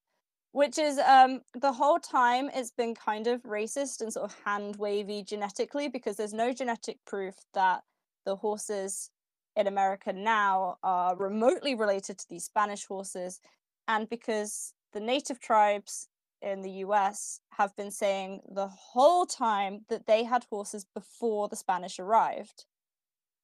[0.53, 4.75] Which is um, the whole time it's been kind of racist and sort of hand
[4.75, 7.83] wavy genetically because there's no genetic proof that
[8.25, 9.09] the horses
[9.55, 13.39] in America now are remotely related to these Spanish horses,
[13.87, 16.07] and because the native tribes
[16.41, 21.55] in the US have been saying the whole time that they had horses before the
[21.55, 22.65] Spanish arrived.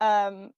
[0.02, 0.52] Um,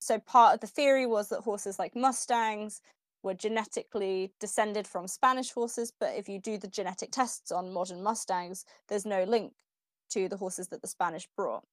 [0.00, 2.80] so part of the theory was that horses like Mustangs
[3.22, 8.02] were genetically descended from Spanish horses, but if you do the genetic tests on modern
[8.02, 9.52] Mustangs, there's no link
[10.10, 11.64] to the horses that the Spanish brought.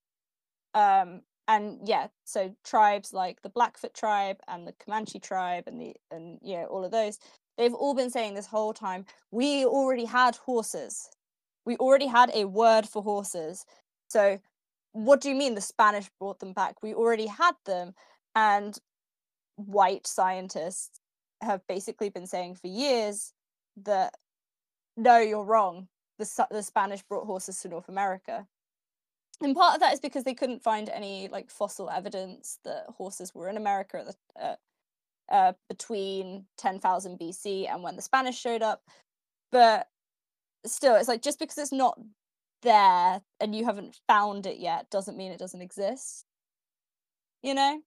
[0.73, 5.95] Um, and yeah, so tribes like the Blackfoot tribe and the Comanche tribe and the
[6.12, 7.19] and yeah, all of those,
[7.57, 11.10] they've all been saying this whole time, we already had horses.
[11.65, 13.65] We already had a word for horses.
[14.10, 14.39] So
[14.91, 16.83] what do you mean the Spanish brought them back?
[16.83, 17.93] We already had them.
[18.36, 18.77] And
[19.57, 21.01] white scientists
[21.41, 23.34] have basically been saying for years
[23.84, 24.13] that
[24.95, 25.88] no, you're wrong.
[26.17, 28.47] The, the Spanish brought horses to North America
[29.41, 33.36] and part of that is because they couldn't find any like fossil evidence that horses
[33.36, 34.56] were in America at the, uh,
[35.32, 38.82] uh, between 10,000 BC and when the Spanish showed up.
[39.52, 39.88] But
[40.65, 42.00] still, it's like just because it's not
[42.63, 46.26] there and you haven't found it yet doesn't mean it doesn't exist.
[47.43, 47.82] You know?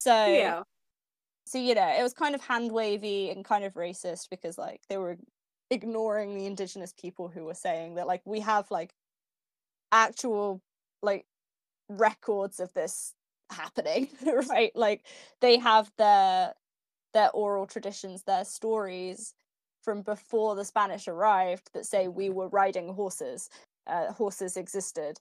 [0.00, 0.62] So Yeah.
[1.46, 4.82] So you know, it was kind of hand wavy and kind of racist because like
[4.88, 5.16] they were
[5.70, 8.92] ignoring the indigenous people who were saying that like we have like
[9.92, 10.60] actual
[11.02, 11.26] like
[11.88, 13.14] records of this
[13.50, 14.08] happening
[14.50, 14.72] right?
[14.74, 15.06] Like
[15.40, 16.54] they have their
[17.14, 19.34] their oral traditions their stories
[19.82, 23.48] from before the spanish arrived that say we were riding horses
[23.86, 25.18] uh, horses existed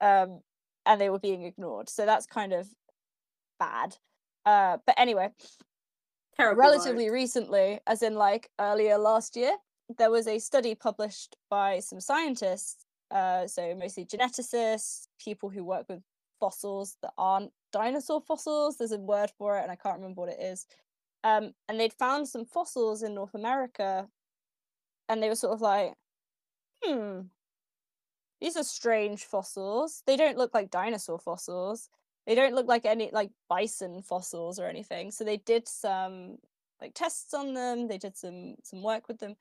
[0.00, 0.40] um
[0.86, 1.88] and they were being ignored.
[1.88, 2.68] So that's kind of
[3.58, 3.96] bad
[4.46, 5.30] uh but anyway
[6.36, 6.60] Terrible.
[6.60, 7.12] relatively vibes.
[7.12, 9.52] recently, as in like earlier last year,
[9.98, 15.86] there was a study published by some scientists, uh, so mostly geneticists, people who work
[15.88, 16.02] with
[16.40, 18.76] fossils that aren't dinosaur fossils.
[18.76, 20.66] There's a word for it, and I can't remember what it is.
[21.22, 24.08] Um, and they'd found some fossils in North America,
[25.08, 25.94] and they were sort of like,
[26.82, 27.20] hmm,
[28.40, 30.02] these are strange fossils.
[30.06, 31.88] They don't look like dinosaur fossils
[32.26, 36.38] they don't look like any like bison fossils or anything so they did some
[36.80, 39.34] like tests on them they did some some work with them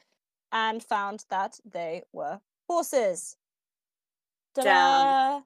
[0.51, 3.37] and found that they were horses.
[4.53, 5.41] Ta-da!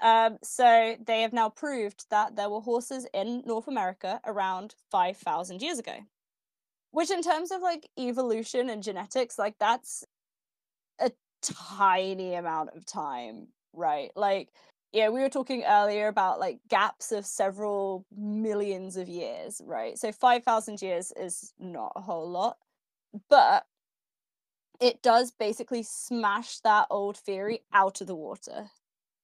[0.00, 5.62] um so they have now proved that there were horses in north america around 5000
[5.62, 5.96] years ago
[6.90, 10.04] which in terms of like evolution and genetics like that's
[11.00, 11.10] a
[11.42, 14.10] tiny amount of time right?
[14.16, 14.48] Like
[14.96, 19.98] yeah, we were talking earlier about like gaps of several millions of years, right?
[19.98, 22.56] So 5,000 years is not a whole lot,
[23.28, 23.66] but
[24.80, 28.70] it does basically smash that old theory out of the water,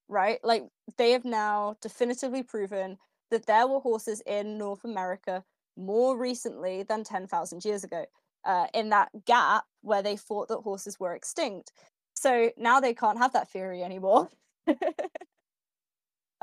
[0.09, 0.41] right?
[0.45, 0.65] Like
[0.99, 2.99] they have now definitively proven
[3.31, 5.43] that there were horses in North America
[5.79, 8.05] more recently than 10,000 years ago,
[8.45, 11.73] uh, in that gap where they thought that horses were extinct.
[12.13, 14.29] So now they can't have that theory anymore.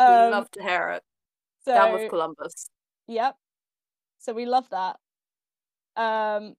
[0.07, 1.03] We Um, love to hear it.
[1.65, 2.67] so Down with Columbus.
[3.07, 3.35] yep.
[4.19, 4.99] So we love that.
[5.95, 6.55] Um,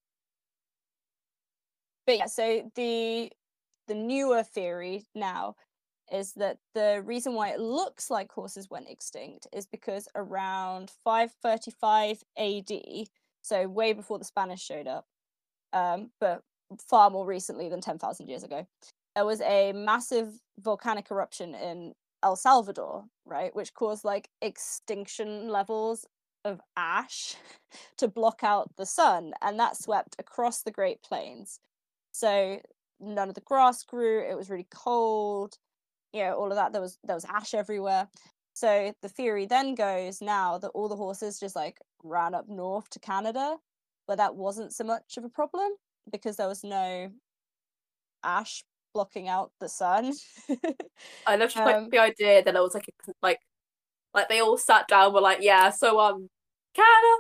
[2.06, 3.30] but yeah, so the
[3.86, 5.56] the newer theory now
[6.12, 12.22] is that the reason why it looks like horses went extinct is because around 535
[12.36, 13.08] AD,
[13.42, 15.06] so way before the Spanish showed up,
[15.72, 16.42] um, but
[16.88, 18.66] far more recently than 10,000 years ago,
[19.14, 26.06] there was a massive volcanic eruption in El Salvador, right, which caused like extinction levels
[26.44, 27.36] of ash
[27.98, 31.60] to block out the sun, and that swept across the Great Plains.
[32.12, 32.60] So
[33.00, 34.20] none of the grass grew.
[34.28, 35.56] It was really cold.
[36.12, 36.72] You know, all of that.
[36.72, 38.08] There was there was ash everywhere.
[38.52, 42.90] So the theory then goes now that all the horses just like ran up north
[42.90, 43.56] to Canada,
[44.06, 45.70] where that wasn't so much of a problem
[46.10, 47.10] because there was no
[48.24, 50.12] ash blocking out the sun.
[51.26, 53.38] I love Um, the idea that it was like a, like
[54.14, 56.28] like they all sat down were like, yeah, so um
[56.74, 57.16] Canada,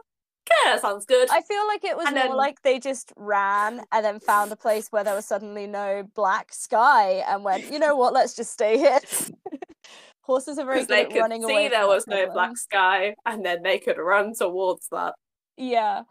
[0.48, 1.28] Canada sounds good.
[1.30, 4.50] I feel like it was And more then- like they just ran and then found
[4.52, 8.34] a place where there was suddenly no black sky and went, you know what, let's
[8.34, 8.98] just stay here.
[10.22, 11.64] Horses are very good they at could running away.
[11.64, 15.14] see from there was no black sky and then they could run towards that.
[15.56, 16.02] Yeah.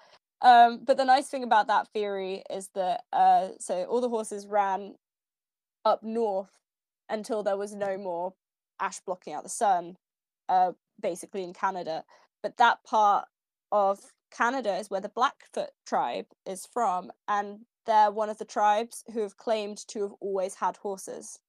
[0.42, 4.48] Um, but the nice thing about that theory is that uh, so all the horses
[4.48, 4.96] ran
[5.86, 6.52] up north
[7.10, 8.34] until there was no more
[8.80, 9.98] ash blocking out the sun,
[10.48, 10.72] uh,
[11.02, 12.04] basically in Canada.
[12.42, 13.28] But that part
[13.72, 14.00] of
[14.32, 19.22] Canada is where the Blackfoot tribe is from, and they're one of the tribes who
[19.22, 21.40] have claimed to have always had horses.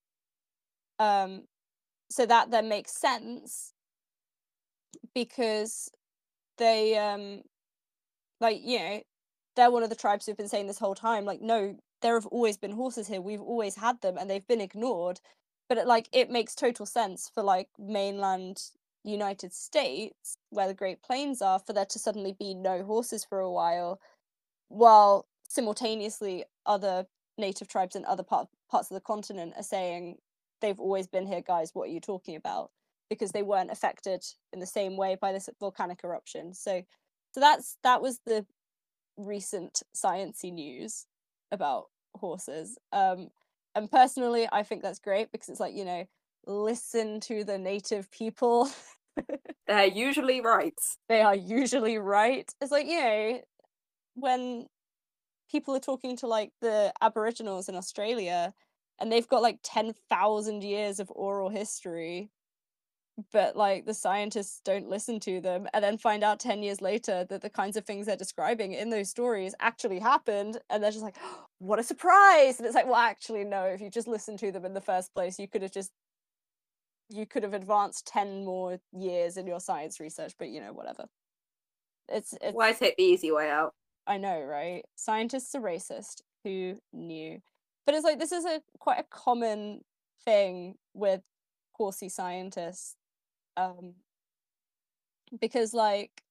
[0.98, 1.44] Um,
[2.10, 3.72] so that then makes sense
[5.14, 5.90] because
[6.58, 7.42] they um
[8.40, 9.00] like you know
[9.56, 12.26] they're one of the tribes who've been saying this whole time like no there have
[12.26, 15.20] always been horses here we've always had them and they've been ignored
[15.68, 18.62] but it, like it makes total sense for like mainland
[19.04, 23.40] united states where the great plains are for there to suddenly be no horses for
[23.40, 23.98] a while
[24.68, 30.16] while simultaneously other native tribes in other part, parts of the continent are saying
[30.60, 31.70] they've always been here, guys.
[31.74, 32.70] What are you talking about?
[33.10, 36.54] Because they weren't affected in the same way by this volcanic eruption.
[36.54, 36.82] So,
[37.32, 38.46] so that's that was the
[39.16, 41.06] recent sciency news
[41.52, 42.78] about horses.
[42.92, 43.28] Um,
[43.74, 46.04] and personally, I think that's great because it's like you know,
[46.46, 48.68] listen to the native people.
[49.66, 50.78] They're usually right.
[51.08, 52.50] they are usually right.
[52.60, 53.40] It's like you know,
[54.14, 54.66] when
[55.50, 58.52] people are talking to like the Aboriginals in Australia,
[59.00, 62.30] and they've got like ten thousand years of oral history
[63.32, 67.24] but like the scientists don't listen to them and then find out 10 years later
[67.28, 71.04] that the kinds of things they're describing in those stories actually happened and they're just
[71.04, 74.38] like oh, what a surprise and it's like well actually no if you just listened
[74.38, 75.90] to them in the first place you could have just
[77.08, 81.06] you could have advanced 10 more years in your science research but you know whatever
[82.10, 83.74] it's, it's Why take the easy way out?
[84.06, 84.84] I know, right?
[84.96, 86.22] Scientists are racist.
[86.44, 87.38] Who knew?
[87.86, 89.82] But it's like this is a quite a common
[90.24, 91.22] thing with
[91.72, 92.96] horsey scientists.
[93.60, 93.94] Um
[95.40, 96.22] because like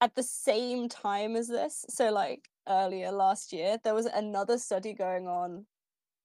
[0.00, 4.92] at the same time as this, so like earlier last year, there was another study
[4.94, 5.66] going on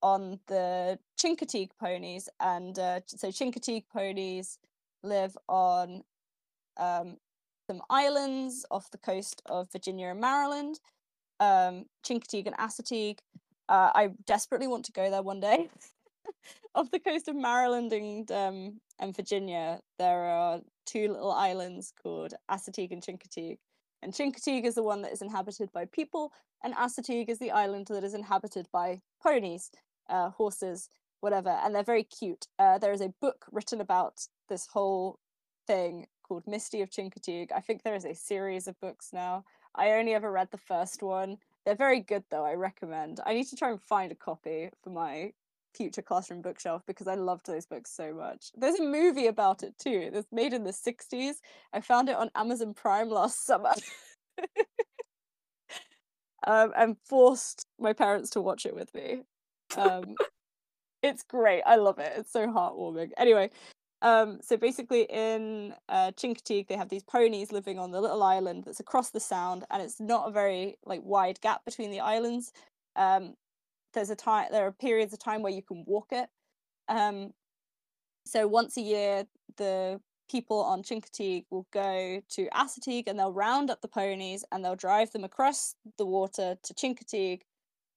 [0.01, 4.59] on the Chincoteague ponies, and uh, so Chincoteague ponies
[5.03, 6.03] live on
[6.78, 7.18] um,
[7.70, 10.80] some islands off the coast of Virginia and Maryland,
[11.39, 13.20] um, Chincoteague and Assateague.
[13.68, 15.70] Uh, I desperately want to go there one day.
[16.76, 22.34] Off the coast of Maryland and um, and Virginia, there are two little islands called
[22.49, 23.57] Assateague and Chincoteague.
[24.01, 26.32] And Chincoteague is the one that is inhabited by people,
[26.63, 29.71] and Assateague is the island that is inhabited by ponies,
[30.09, 30.89] uh, horses,
[31.21, 31.49] whatever.
[31.49, 32.45] And they're very cute.
[32.59, 35.19] Uh, there is a book written about this whole
[35.65, 37.51] thing called Misty of Chincoteague.
[37.51, 39.43] I think there is a series of books now.
[39.76, 41.38] I only ever read the first one.
[41.65, 43.19] They're very good though, I recommend.
[43.26, 45.34] I need to try and find a copy for my
[45.76, 48.51] future classroom bookshelf because I loved those books so much.
[48.55, 50.09] There's a movie about it too.
[50.13, 51.36] It's made in the 60s.
[51.73, 53.73] I found it on Amazon Prime last summer.
[56.47, 59.21] um, and forced my parents to watch it with me.
[59.78, 60.15] Um,
[61.03, 61.61] it's great.
[61.65, 62.13] I love it.
[62.17, 63.09] It's so heartwarming.
[63.17, 63.49] Anyway,
[64.01, 68.63] um, so basically in uh, Chincoteague, they have these ponies living on the little island
[68.65, 72.51] that's across the sound, and it's not a very like wide gap between the islands.
[72.95, 73.36] Um,
[73.95, 76.29] there's a time there are periods of time where you can walk it.
[76.87, 77.33] Um,
[78.25, 79.25] so once a year,
[79.57, 84.63] the people on Chincoteague will go to Assateague and they'll round up the ponies and
[84.63, 87.41] they'll drive them across the water to Chincoteague,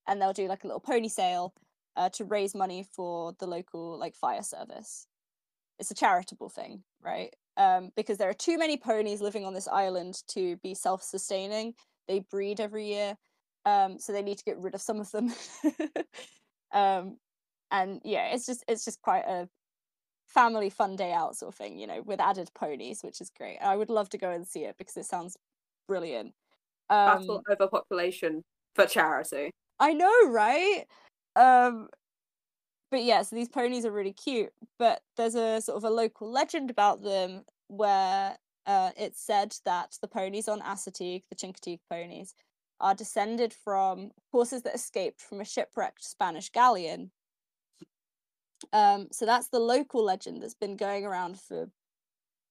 [0.07, 1.53] and they'll do like a little pony sale
[1.95, 5.07] uh, to raise money for the local like fire service.
[5.79, 7.35] It's a charitable thing, right?
[7.57, 11.73] Um, because there are too many ponies living on this island to be self-sustaining.
[12.07, 13.17] They breed every year,
[13.65, 15.33] um, so they need to get rid of some of them.
[16.73, 17.17] um,
[17.71, 19.47] and yeah, it's just it's just quite a
[20.27, 23.57] family fun day out sort of thing, you know, with added ponies, which is great.
[23.57, 25.37] I would love to go and see it because it sounds
[25.87, 26.33] brilliant.
[26.89, 28.43] Um, Battle overpopulation
[28.75, 29.51] for charity.
[29.79, 30.85] I know, right?
[31.35, 31.89] Um,
[32.91, 34.51] but yeah, so these ponies are really cute.
[34.77, 38.35] But there's a sort of a local legend about them where
[38.65, 42.33] uh, it's said that the ponies on Assateague, the Chincoteague ponies,
[42.79, 47.11] are descended from horses that escaped from a shipwrecked Spanish galleon.
[48.73, 51.69] Um, so that's the local legend that's been going around for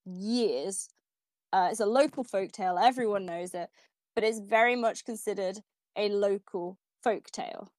[0.04, 0.88] years.
[1.52, 3.70] Uh, it's a local folk tale, everyone knows it,
[4.14, 5.60] but it's very much considered
[5.96, 7.72] a local folk tale.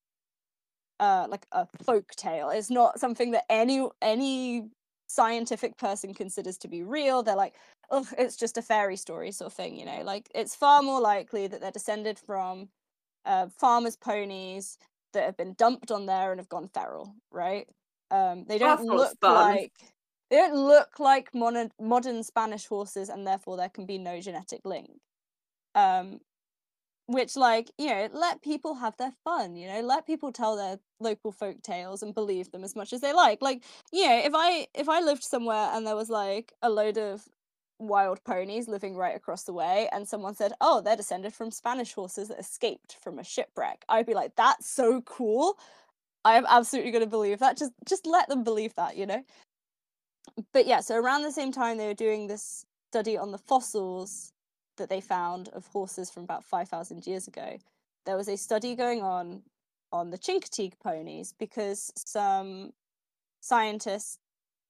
[0.99, 2.49] Uh, like a folk tale.
[2.49, 4.69] It's not something that any any
[5.09, 7.23] scientific person considers to be real.
[7.23, 7.55] They're like,
[7.89, 10.01] oh, it's just a fairy story sort of thing, you know.
[10.03, 12.69] Like it's far more likely that they're descended from
[13.25, 14.77] uh, farmers' ponies
[15.13, 17.67] that have been dumped on there and have gone feral, right?
[18.11, 19.33] Um, they don't look fun.
[19.33, 19.73] like
[20.29, 24.61] they don't look like modern modern Spanish horses, and therefore there can be no genetic
[24.63, 24.89] link.
[25.75, 26.19] Um,
[27.09, 30.79] which like you know let people have their fun you know let people tell their
[30.99, 33.41] local folk tales and believe them as much as they like.
[33.41, 36.97] Like you know if i if i lived somewhere and there was like a load
[36.97, 37.27] of
[37.79, 41.93] wild ponies living right across the way and someone said oh they're descended from spanish
[41.93, 45.57] horses that escaped from a shipwreck i'd be like that's so cool.
[46.25, 47.57] I'm absolutely going to believe that.
[47.57, 49.23] Just just let them believe that you know?
[50.53, 54.31] But yeah so around the same time they were doing this study on the fossils
[54.79, 57.57] that they found of horses from about 5,000 years ago,
[58.05, 59.43] there was a study going on
[59.91, 62.71] on the Chincoteague ponies because some
[63.41, 64.19] scientists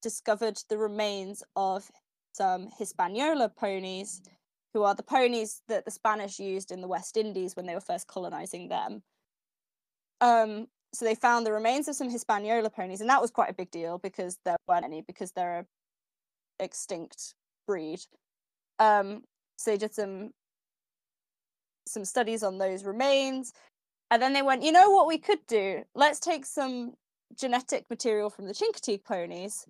[0.02, 1.90] discovered the remains of
[2.34, 4.22] some Hispaniola ponies,
[4.74, 7.82] who are the ponies that the Spanish used in the West Indies when they were
[7.82, 9.02] first colonizing them.
[10.22, 13.54] Um, so they found the remains of some Hispaniola ponies, and that was quite a
[13.54, 15.66] big deal because there weren't any because they're a
[16.64, 17.36] extinct
[17.68, 18.00] breed.
[18.80, 19.24] Um,
[19.60, 20.32] so they did some
[21.86, 23.52] some studies on those remains,
[24.10, 25.84] and then they went, you know what we could do?
[25.96, 26.94] Let's take some
[27.36, 29.66] genetic material from the Chincoteague ponies,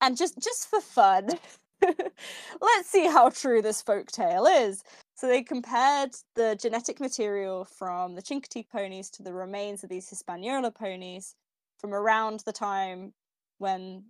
[0.00, 1.30] and just just for fun,
[1.82, 4.84] let's see how true this folk tale is.
[5.16, 10.08] So they compared the genetic material from the Chincoteague ponies to the remains of these
[10.08, 11.34] Hispaniola ponies
[11.78, 13.14] from around the time
[13.58, 14.04] when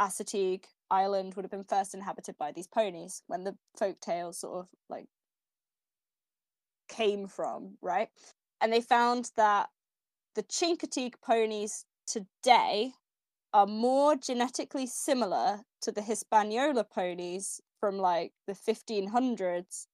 [0.00, 4.60] Assateague Island would have been first inhabited by these ponies, when the folk tales sort
[4.60, 5.06] of like
[6.88, 8.08] came from, right?
[8.60, 9.68] And they found that
[10.34, 12.92] the Chincoteague ponies today
[13.52, 19.86] are more genetically similar to the Hispaniola ponies from like the 1500s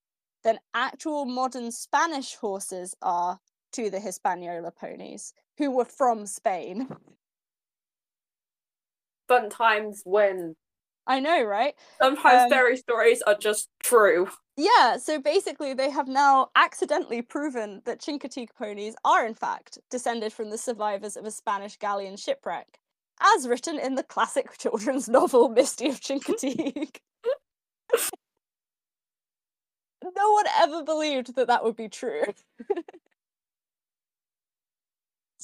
[0.43, 3.41] than actual modern Spanish horses are
[3.73, 6.89] to the Hispaniola ponies, who were from Spain.
[9.27, 10.55] Fun times when
[11.07, 11.75] I know, right?
[12.01, 14.29] sometimes Um, fairy stories are just true.
[14.57, 20.33] Yeah, so basically, they have now accidentally proven that Chincoteague ponies are, in fact, descended
[20.33, 22.79] from the survivors of a Spanish galleon shipwreck,
[23.21, 26.97] as written in the classic children's novel Misty of Chincoteague.
[30.03, 32.23] no one ever believed that that would be true.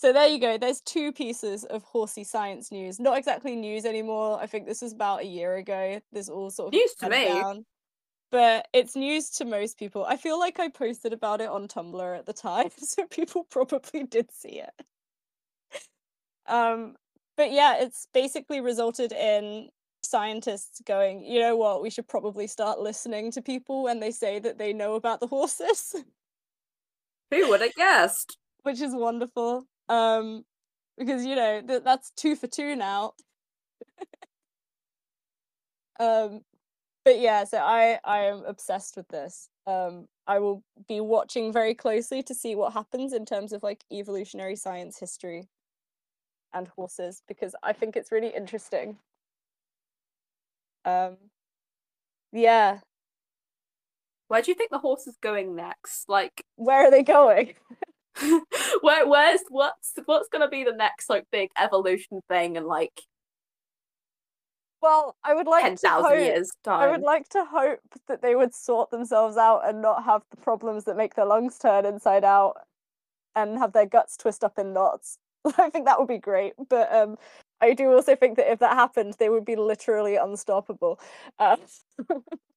[0.00, 0.56] so there you go.
[0.56, 2.98] There's two pieces of horsey science news.
[2.98, 4.40] Not exactly news anymore.
[4.40, 6.00] I think this was about a year ago.
[6.10, 7.26] This all sort of News to me.
[7.26, 7.66] down.
[8.30, 10.06] But it's news to most people.
[10.06, 14.04] I feel like I posted about it on Tumblr at the time, so people probably
[14.04, 14.86] did see it.
[16.46, 16.96] Um,
[17.36, 19.68] but yeah, it's basically resulted in
[20.02, 24.38] scientists going, you know what, we should probably start listening to people when they say
[24.38, 25.94] that they know about the horses,
[27.30, 28.38] Who would have guessed?
[28.62, 29.66] which is wonderful.
[29.90, 30.46] Um,
[30.98, 33.14] because you know th- that's two for two now.
[36.00, 36.42] um,
[37.04, 39.48] but yeah, so I I am obsessed with this.
[39.66, 43.84] Um, I will be watching very closely to see what happens in terms of like
[43.92, 45.48] evolutionary science history
[46.52, 48.98] and horses because I think it's really interesting.
[50.84, 51.16] Um,
[52.32, 52.80] yeah,
[54.28, 56.08] Where do you think the horse is going next?
[56.08, 57.54] Like, where are they going?
[58.80, 63.02] where, where's what's what's gonna be the next like big evolution thing and like
[64.82, 66.26] Well, I would like ten to thousand hope.
[66.26, 70.22] years I would like to hope that they would sort themselves out and not have
[70.30, 72.54] the problems that make their lungs turn inside out
[73.34, 75.18] and have their guts twist up in knots.
[75.58, 76.54] I think that would be great.
[76.68, 77.16] But um,
[77.60, 80.98] I do also think that if that happened, they would be literally unstoppable.
[81.38, 81.56] Uh,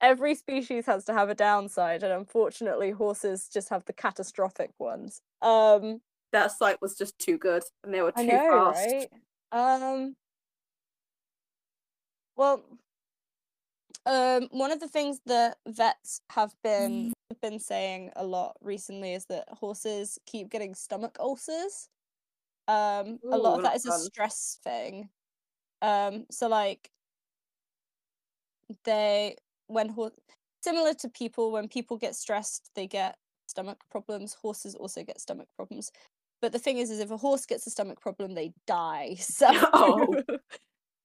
[0.00, 5.22] every species has to have a downside, and unfortunately, horses just have the catastrophic ones.
[5.42, 8.78] Um, That sight was just too good, and they were too know, fast.
[8.86, 9.10] right?
[9.52, 10.16] Um.
[12.36, 12.78] Well,
[14.06, 19.12] um, one of the things that vets have been have been saying a lot recently
[19.12, 21.88] is that horses keep getting stomach ulcers.
[22.68, 25.10] Um, a lot of that is is a stress thing.
[25.82, 26.90] Um, so like
[28.84, 29.36] they
[29.68, 30.12] when horse
[30.62, 33.16] similar to people when people get stressed they get
[33.46, 35.90] stomach problems horses also get stomach problems
[36.42, 39.46] but the thing is is if a horse gets a stomach problem they die so
[39.72, 40.06] Oh.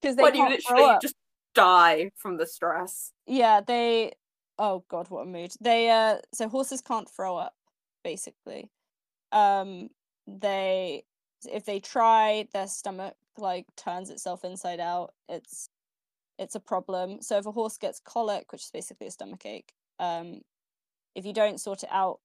[0.01, 1.01] because they When you can't up.
[1.01, 1.15] just
[1.55, 3.11] die from the stress.
[3.27, 4.11] yeah they
[4.59, 7.53] oh god what a mood they uh so horses can't throw up
[8.03, 8.69] basically
[9.31, 9.89] um
[10.27, 11.03] they
[11.51, 15.69] if they try their stomach like turns itself inside out it's
[16.37, 17.21] it's a problem.
[17.21, 20.41] So if a horse gets colic which is basically a stomach ache um
[21.15, 22.19] if you don't sort it out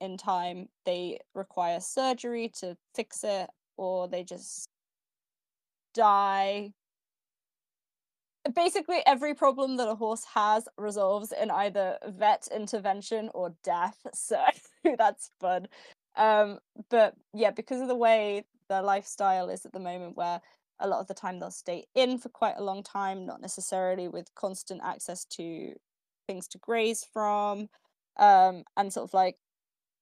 [0.00, 4.68] in time they require surgery to fix it or they just
[5.94, 6.72] die.
[8.56, 14.42] Basically every problem that a horse has resolves in either vet intervention or death so
[14.98, 15.68] that's fun.
[16.16, 16.58] Um
[16.90, 20.40] but yeah because of the way their lifestyle is at the moment where
[20.82, 24.08] a lot of the time they'll stay in for quite a long time not necessarily
[24.08, 25.72] with constant access to
[26.26, 27.68] things to graze from
[28.18, 29.36] um and sort of like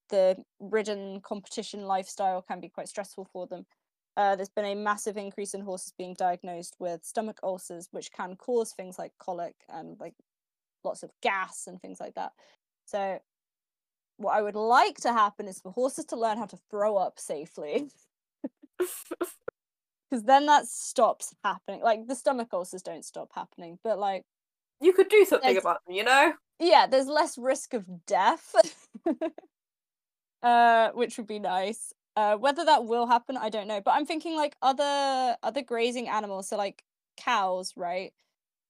[0.09, 3.65] the ridden competition lifestyle can be quite stressful for them
[4.17, 8.37] uh, there's been a massive increase in horses being diagnosed with stomach ulcers, which can
[8.37, 10.15] cause things like colic and like
[10.85, 12.33] lots of gas and things like that.
[12.87, 13.19] So,
[14.17, 17.19] what I would like to happen is for horses to learn how to throw up
[17.19, 17.89] safely,
[20.11, 21.83] because then that stops happening.
[21.83, 24.25] Like the stomach ulcers don't stop happening, but like
[24.81, 26.35] You could do something about them, you know?
[26.59, 28.55] yeah, there's less risk of death,
[30.43, 31.93] uh, which would be nice.
[32.17, 33.81] Uh, whether that will happen, I don't know.
[33.81, 36.85] But I'm thinking like other other grazing animals, so like
[37.17, 38.13] cows, right?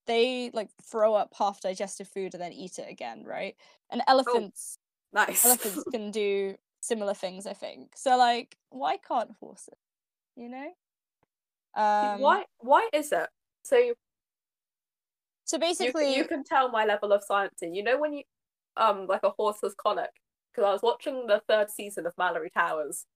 [0.07, 3.57] They like throw up half digested food and then eat it again, right?
[3.91, 4.79] And elephants,
[5.13, 5.45] Nice.
[5.45, 7.93] elephants can do similar things, I think.
[7.97, 9.75] So like, why can't horses?
[10.37, 10.73] You know?
[11.75, 12.45] Um, why?
[12.59, 13.29] Why is it?
[13.65, 13.95] So
[15.45, 17.75] So basically, you can tell my level of sciencing.
[17.75, 18.23] You know when you
[18.77, 20.11] um like a horse has colic
[20.53, 23.07] because I was watching the third season of Malory Towers,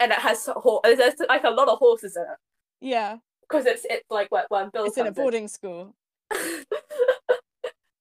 [0.00, 0.48] and it has
[0.84, 2.38] there's like a lot of horses in it
[2.82, 5.22] yeah, because it's it's like when, when Bill it's in a comes in.
[5.22, 5.94] boarding school.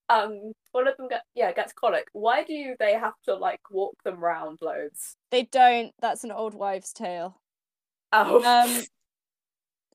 [0.09, 2.07] um, one of them get yeah gets colic.
[2.13, 5.15] Why do they have to like walk them round loads?
[5.29, 5.91] They don't.
[6.01, 7.39] That's an old wives' tale.
[8.11, 8.83] Oh, um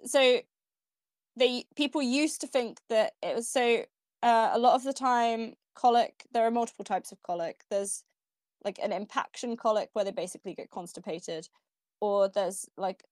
[0.05, 0.40] so
[1.36, 3.84] they people used to think that it was so
[4.22, 7.62] uh, a lot of the time colic there are multiple types of colic.
[7.70, 8.03] There's
[8.64, 11.49] like an impaction colic where they basically get constipated
[12.01, 13.05] or there's like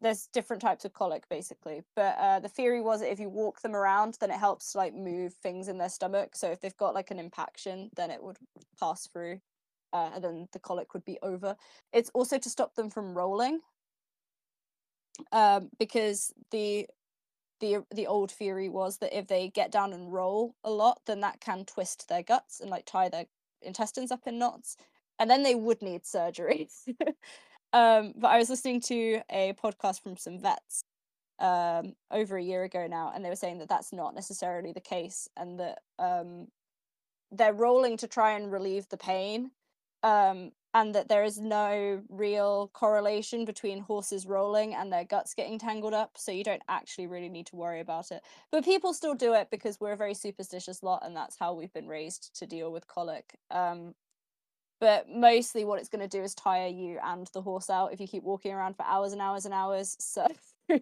[0.00, 1.82] there's different types of colic basically.
[1.94, 4.94] But uh, the theory was that if you walk them around then it helps like
[4.94, 6.36] move things in their stomach.
[6.36, 8.38] So if they've got like an impaction then it would
[8.80, 9.40] pass through
[9.92, 11.56] uh, and then the colic would be over.
[11.92, 13.60] It's also to stop them from rolling
[15.32, 16.86] um, because the
[17.60, 21.20] the the old theory was that if they get down and roll a lot, then
[21.20, 23.26] that can twist their guts and like tie their
[23.62, 24.76] intestines up in knots,
[25.18, 26.68] and then they would need surgery.
[27.72, 30.84] um, but I was listening to a podcast from some vets
[31.38, 34.80] um, over a year ago now, and they were saying that that's not necessarily the
[34.80, 36.48] case, and that um,
[37.30, 39.52] they're rolling to try and relieve the pain.
[40.02, 45.58] Um, and that there is no real correlation between horses rolling and their guts getting
[45.58, 48.22] tangled up so you don't actually really need to worry about it.
[48.50, 51.72] But people still do it because we're a very superstitious lot and that's how we've
[51.72, 53.34] been raised to deal with colic.
[53.50, 53.94] Um,
[54.80, 58.00] but mostly what it's going to do is tire you and the horse out if
[58.00, 60.26] you keep walking around for hours and hours and hours so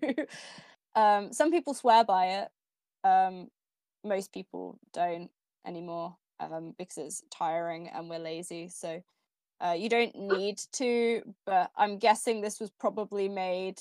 [0.95, 2.49] um, some people swear by it
[3.05, 3.49] um,
[4.03, 5.31] most people don't
[5.67, 9.03] anymore um, because it's tiring and we're lazy so
[9.61, 13.81] uh, you don't need to, but I'm guessing this was probably made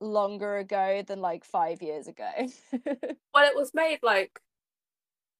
[0.00, 2.30] longer ago than like five years ago.
[3.34, 4.40] well, it was made like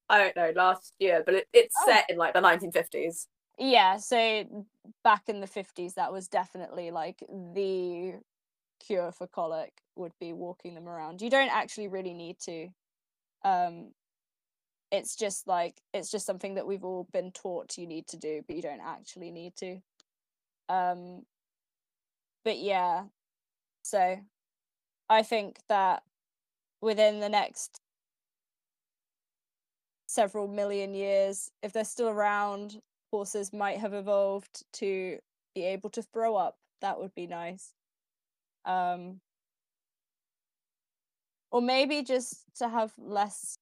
[0.08, 1.86] I don't know last year, but it, it's Oh.
[1.86, 3.26] set in like the 1950s.
[3.58, 4.66] yeah, so
[5.04, 7.18] back in the 50s, that was definitely like
[7.54, 8.14] the
[8.86, 11.20] cure for colic would be walking them around.
[11.20, 12.68] You don't actually really need to.
[13.44, 13.92] Um,
[14.90, 18.42] it's just like it's just something that we've all been taught you need to do,
[18.46, 19.80] but you don't actually need to.
[20.68, 21.24] Um,
[22.44, 23.04] but yeah,
[23.82, 24.18] so
[25.08, 26.02] I think that
[26.80, 27.80] within the next
[30.06, 32.80] several million years, if they're still around,
[33.10, 35.18] horses might have evolved to
[35.54, 36.56] be able to throw up.
[36.80, 37.72] That would be nice.
[38.64, 39.20] Um,
[41.50, 43.58] or maybe just to have less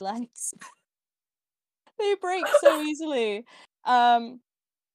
[0.00, 0.54] legs.
[1.98, 3.44] they break so easily.
[3.84, 4.40] Um,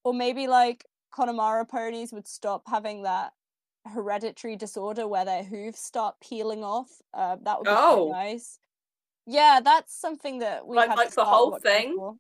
[0.04, 3.34] or maybe like Connemara ponies would stop having that
[3.86, 6.90] hereditary disorder where their hooves start peeling off.
[7.14, 8.10] Uh, that would be Oh.
[8.12, 8.60] nice.
[9.28, 12.20] Yeah, that's something that we Like- have like the whole thing?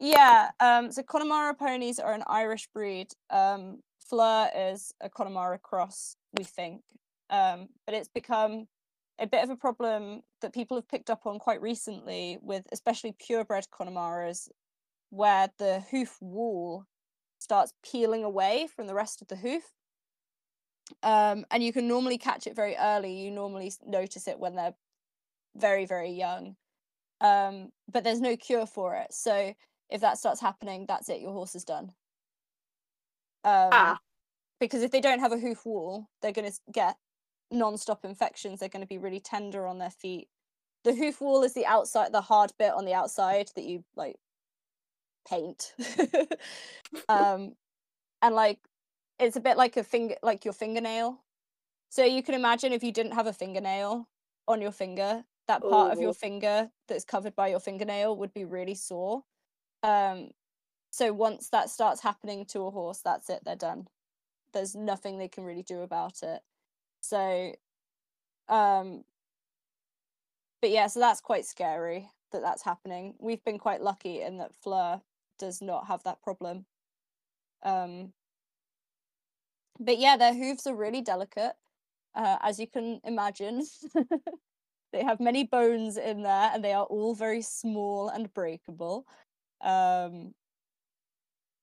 [0.00, 3.12] Yeah, um, so Connemara ponies are an Irish breed.
[3.30, 6.82] Um, Fleur is a Connemara cross, we think,
[7.30, 8.68] um, but it's become
[9.18, 13.12] a bit of a problem that people have picked up on quite recently with especially
[13.12, 14.48] purebred Connemaras,
[15.10, 16.84] where the hoof wall
[17.38, 19.62] starts peeling away from the rest of the hoof.
[21.02, 23.14] Um, and you can normally catch it very early.
[23.14, 24.74] You normally notice it when they're
[25.56, 26.56] very, very young.
[27.20, 29.12] Um, but there's no cure for it.
[29.12, 29.54] So
[29.88, 31.20] if that starts happening, that's it.
[31.20, 31.92] Your horse is done.
[33.44, 33.98] Um, Ah,
[34.58, 36.96] because if they don't have a hoof wall, they're going to get
[37.50, 38.60] non-stop infections.
[38.60, 40.28] They're going to be really tender on their feet.
[40.84, 44.16] The hoof wall is the outside, the hard bit on the outside that you like
[45.28, 45.74] paint.
[47.08, 47.54] um,
[48.20, 48.58] and like
[49.18, 51.20] it's a bit like a finger, like your fingernail.
[51.90, 54.08] So you can imagine if you didn't have a fingernail
[54.48, 58.44] on your finger, that part of your finger that's covered by your fingernail would be
[58.44, 59.22] really sore.
[59.82, 60.30] Um,
[60.90, 63.40] so once that starts happening to a horse, that's it.
[63.44, 63.88] They're done.
[64.52, 66.40] There's nothing they can really do about it.
[67.04, 67.52] So,
[68.48, 69.04] um,
[70.62, 73.14] but yeah, so that's quite scary that that's happening.
[73.20, 75.00] We've been quite lucky in that Fleur
[75.38, 76.64] does not have that problem.
[77.62, 78.12] Um,
[79.78, 81.52] but yeah, their hooves are really delicate,
[82.14, 83.66] uh, as you can imagine.
[84.92, 89.06] they have many bones in there, and they are all very small and breakable.
[89.60, 90.32] Um,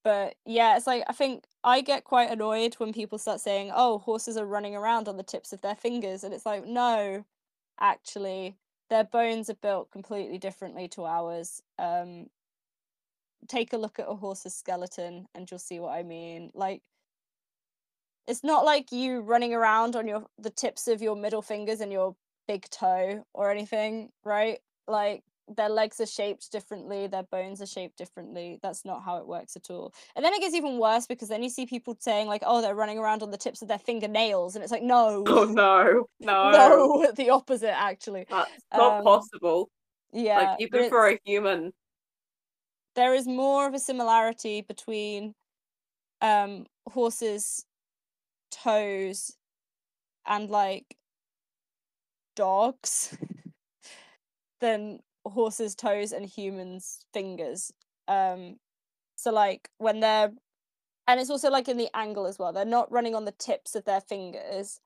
[0.03, 3.99] but yeah, it's like I think I get quite annoyed when people start saying, "Oh,
[3.99, 7.25] horses are running around on the tips of their fingers," and it's like, no,
[7.79, 8.57] actually,
[8.89, 11.61] their bones are built completely differently to ours.
[11.79, 12.29] Um,
[13.47, 16.51] take a look at a horse's skeleton, and you'll see what I mean.
[16.53, 16.83] Like,
[18.27, 21.91] it's not like you running around on your the tips of your middle fingers and
[21.91, 22.15] your
[22.47, 24.59] big toe or anything, right?
[24.87, 25.23] Like
[25.55, 28.59] their legs are shaped differently, their bones are shaped differently.
[28.61, 29.93] That's not how it works at all.
[30.15, 32.75] And then it gets even worse because then you see people saying like, "Oh, they're
[32.75, 36.51] running around on the tips of their fingernails," and it's like, no, Oh no, no,
[36.51, 38.25] no, the opposite actually.
[38.29, 39.69] that's not Um, possible.
[40.13, 41.73] Yeah, like even for a human.
[42.95, 45.33] there is more of a similarity between
[46.21, 47.65] um horses'
[48.51, 49.37] toes
[50.25, 50.97] and like
[52.35, 53.17] dogs
[54.59, 57.71] than horses' toes and humans' fingers.
[58.07, 58.57] Um
[59.15, 60.31] so like when they're
[61.07, 62.53] and it's also like in the angle as well.
[62.53, 64.79] They're not running on the tips of their fingers.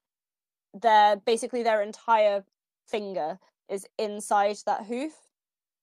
[0.73, 2.43] They're basically their entire
[2.87, 5.13] finger is inside that hoof.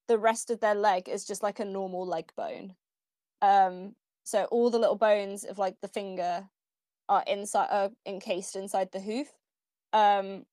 [0.09, 2.75] The rest of their leg is just like a normal leg bone.
[3.41, 3.95] Um
[4.25, 6.49] so all the little bones of like the finger
[7.09, 9.29] are inside are encased inside the hoof.
[9.93, 10.47] Um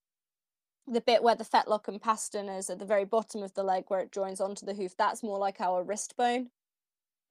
[0.92, 3.86] the bit where the fetlock and pastern is at the very bottom of the leg
[3.90, 6.50] where it joins onto the hoof, that's more like our wrist bone.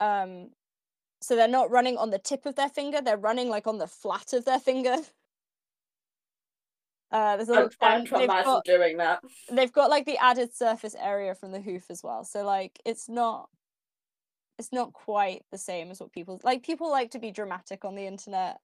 [0.00, 0.50] Um
[1.20, 3.86] so they're not running on the tip of their finger, they're running like on the
[3.88, 4.96] flat of their finger.
[7.11, 9.22] Uh, there's a I'm little, trying and to they've got doing that.
[9.50, 12.24] they've got like the added surface area from the hoof as well.
[12.24, 13.48] So like it's not
[14.59, 17.94] it's not quite the same as what people like people like to be dramatic on
[17.94, 18.59] the internet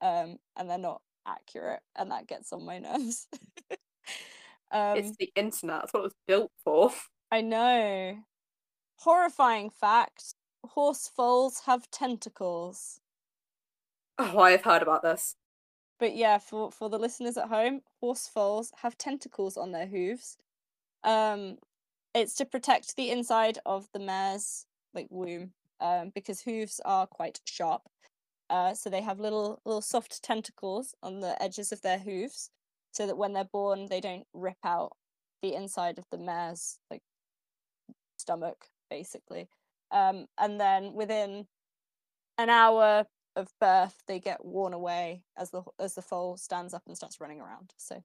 [0.00, 3.28] um and they're not accurate and that gets on my nerves.
[4.70, 5.82] um it's the internet.
[5.82, 6.92] That's what it was built for.
[7.30, 8.18] I know.
[8.98, 10.34] Horrifying fact,
[10.64, 13.00] horse foals have tentacles.
[14.18, 15.36] Oh, I have heard about this.
[15.98, 20.36] But yeah, for for the listeners at home, horse foals have tentacles on their hooves.
[21.04, 21.58] Um,
[22.14, 27.40] it's to protect the inside of the mare's like womb, um, because hooves are quite
[27.44, 27.82] sharp.
[28.48, 32.50] Uh, so they have little little soft tentacles on the edges of their hooves,
[32.96, 34.92] so that when they're born, they don't rip out
[35.42, 37.02] the inside of the mare's like
[38.16, 38.56] stomach,
[38.88, 39.48] basically.
[39.90, 41.46] Um, and then within
[42.38, 43.04] an hour
[43.36, 47.20] of birth, they get worn away as the as the foal stands up and starts
[47.20, 47.74] running around.
[47.76, 48.02] So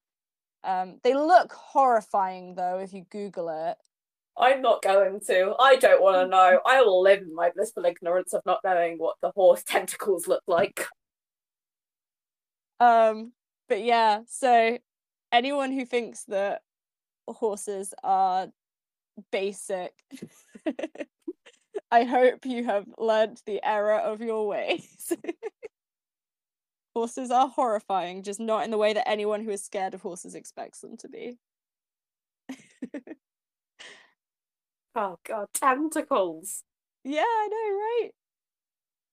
[0.65, 3.77] um, they look horrifying, though, if you Google it.
[4.37, 5.55] I'm not going to.
[5.57, 6.59] I don't want to know.
[6.65, 10.43] I will live in my blissful ignorance of not knowing what the horse tentacles look
[10.47, 10.85] like.
[12.81, 13.31] Um,
[13.71, 14.77] but yeah, so
[15.31, 16.61] anyone who thinks that
[17.25, 18.49] horses are
[19.31, 19.93] basic,
[21.91, 25.13] I hope you have learnt the error of your ways.
[26.93, 30.35] horses are horrifying, just not in the way that anyone who is scared of horses
[30.35, 31.37] expects them to be.
[34.93, 36.63] Oh god, tentacles.
[37.05, 38.09] Yeah, I know, right?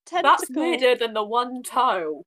[0.06, 0.48] Tentacles.
[0.48, 2.24] That's weirder than the one toe.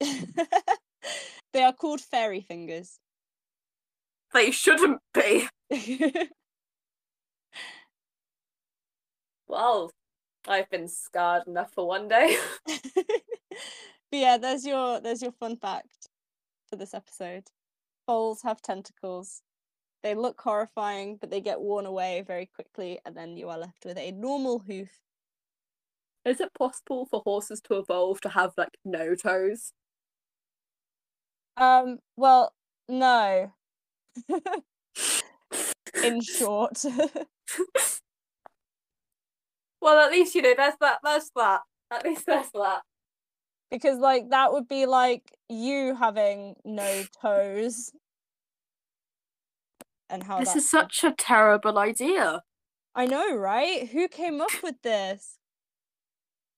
[1.52, 2.98] they are called fairy fingers.
[4.34, 5.48] They shouldn't be.
[9.48, 9.90] Well,
[10.46, 12.36] I've been scarred enough for one day.
[12.66, 12.76] but
[14.12, 16.08] yeah, there's your there's your fun fact
[16.68, 17.44] for this episode.
[18.06, 19.42] Foals have tentacles.
[20.02, 23.84] They look horrifying, but they get worn away very quickly, and then you are left
[23.84, 25.00] with a normal hoof.
[26.24, 29.72] Is it possible for horses to evolve to have like no toes?
[31.58, 32.52] Um, well,
[32.88, 33.52] no.
[36.04, 36.84] In short.
[39.80, 40.98] Well, at least you know that's that.
[41.02, 41.60] There's that.
[41.90, 42.82] At least there's that.
[43.70, 47.92] because like that would be like you having no toes.
[50.10, 52.42] And how This that's is such a terrible idea.
[52.94, 53.88] I know, right?
[53.88, 55.38] Who came up with this?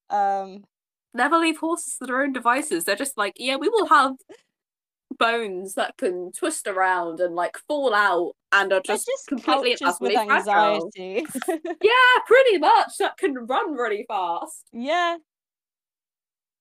[0.08, 0.64] Um
[1.12, 2.84] Never leave horses to their own devices.
[2.84, 4.12] They're just like, yeah, we will have
[5.20, 10.16] bones that can twist around and like fall out and are just, just completely with
[10.16, 11.24] anxiety.
[11.82, 12.96] Yeah, pretty much.
[12.98, 14.66] That can run really fast.
[14.72, 15.18] yeah.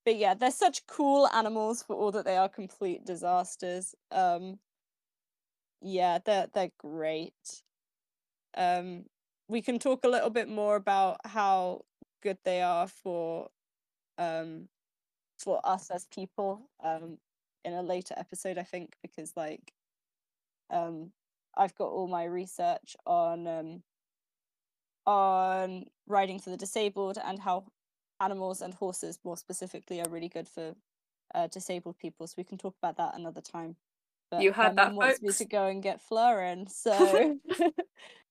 [0.06, 3.96] But yeah, they're such cool animals for all that they are complete disasters.
[4.12, 4.60] Um
[5.82, 7.64] yeah, they're they're great.
[8.58, 9.06] Um
[9.48, 11.86] we can talk a little bit more about how
[12.22, 13.50] good they are for
[14.18, 14.68] um
[15.38, 17.18] for us as people um
[17.70, 19.74] in a later episode I think because like
[20.70, 21.12] um
[21.56, 23.84] I've got all my research on um
[25.06, 27.66] on riding for the disabled and how
[28.20, 30.76] animals and horses, more specifically, are really good for
[31.34, 32.28] uh, disabled people.
[32.28, 33.76] So we can talk about that another time.
[34.30, 37.40] But You heard my that, wants me to go and get Florin, so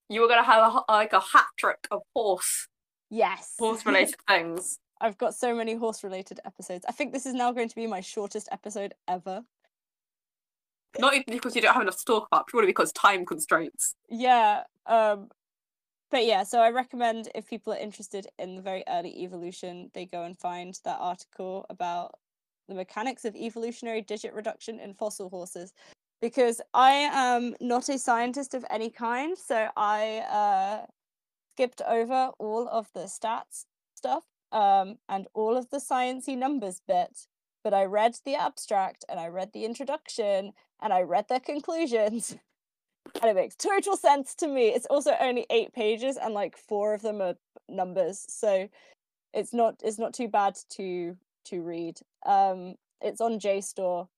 [0.09, 2.68] You were gonna have a, like a hat trick of horse
[3.11, 4.78] yes, horse related things.
[5.01, 6.84] I've got so many horse related episodes.
[6.88, 9.42] I think this is now going to be my shortest episode ever.
[10.99, 13.94] Not even because you don't have enough to talk about, purely because time constraints.
[14.09, 14.62] Yeah.
[14.86, 15.28] Um
[16.11, 20.07] but yeah, so I recommend if people are interested in the very early evolution, they
[20.07, 22.14] go and find that article about
[22.66, 25.74] the mechanics of evolutionary digit reduction in fossil horses.
[26.22, 30.86] Because I am not a scientist of any kind, so I uh
[31.53, 37.26] skipped over all of the stats stuff um and all of the sciencey numbers bit.
[37.64, 42.36] But I read the abstract and I read the introduction and I read their conclusions
[43.22, 44.68] and it makes total sense to me.
[44.68, 47.34] It's also only eight pages, and like four of them are
[47.68, 48.68] numbers, so
[49.32, 51.99] it's not it's not too bad to to read.
[52.26, 54.09] Um, it's on JSTOR,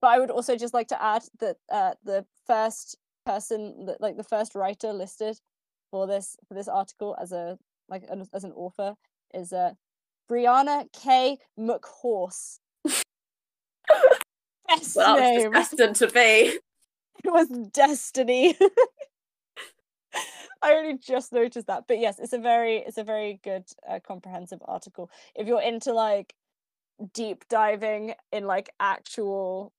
[0.00, 4.24] but I would also just like to add that uh, the first person, like the
[4.24, 5.38] first writer listed
[5.90, 7.58] for this for this article as a
[7.88, 8.94] like as an author
[9.34, 9.72] is uh,
[10.30, 11.38] Brianna K.
[11.58, 12.58] McHorse.
[14.68, 16.58] Best Well, that was destined to be.
[17.24, 18.56] it was destiny
[20.62, 23.98] i only just noticed that but yes it's a very it's a very good uh,
[24.06, 26.34] comprehensive article if you're into like
[27.14, 29.72] deep diving in like actual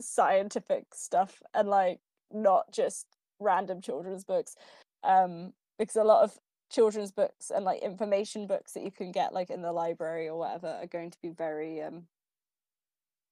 [0.00, 1.98] scientific stuff and like
[2.32, 3.06] not just
[3.38, 4.56] random children's books
[5.04, 6.38] um because a lot of
[6.70, 10.38] children's books and like information books that you can get like in the library or
[10.38, 12.04] whatever are going to be very um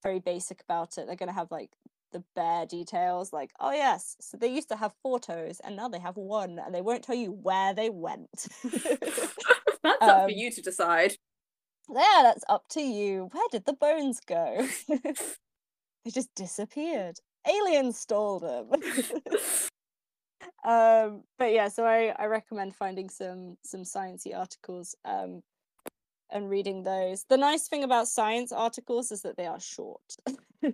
[0.02, 1.06] very basic about it.
[1.06, 1.70] They're going to have like
[2.12, 5.88] the bare details like oh yes so they used to have four toes and now
[5.88, 8.48] they have one and they won't tell you where they went.
[9.82, 11.16] That's up for Um, you to decide.
[11.90, 13.28] yeah that's up to you.
[13.32, 14.66] Where did the bones go?
[16.04, 17.20] They just disappeared.
[17.46, 18.70] Aliens stole them
[20.68, 25.42] um but yeah so i i recommend finding some some sciencey articles um
[26.30, 27.24] and reading those.
[27.30, 30.02] The nice thing about science articles is that they are short.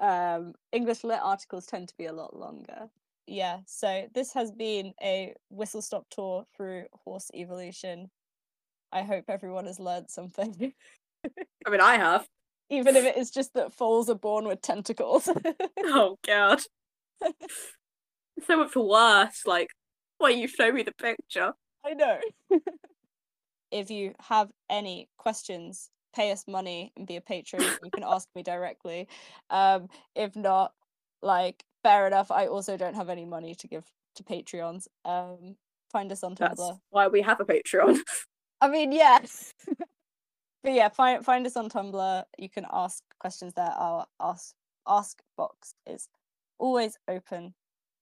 [0.00, 2.88] Um english lit articles tend to be a lot longer.
[3.26, 8.10] Yeah so this has been a whistle stop tour through horse evolution.
[8.90, 10.74] I hope everyone has learned something.
[11.66, 12.26] I mean, I have.
[12.68, 15.28] even if it is just that foals are born with tentacles.
[15.84, 16.60] Oh god.
[18.46, 19.42] So much worse.
[19.46, 19.70] Like,
[20.18, 21.52] why you show me the picture?
[21.84, 22.18] I know.
[23.70, 27.62] if you have any questions, pay us money and be a patron.
[27.82, 29.08] you can ask me directly.
[29.50, 30.72] Um, if not,
[31.22, 32.30] like fair enough.
[32.30, 33.84] I also don't have any money to give
[34.16, 34.86] to Patreons.
[35.04, 35.56] Um,
[35.90, 36.78] find us on That's Tumblr.
[36.90, 37.98] why we have a Patreon.
[38.60, 39.52] I mean, yes.
[40.62, 42.24] but yeah, find find us on Tumblr.
[42.38, 43.72] You can ask questions there.
[43.76, 44.54] Our ask
[44.86, 46.08] ask box is
[46.58, 47.54] always open.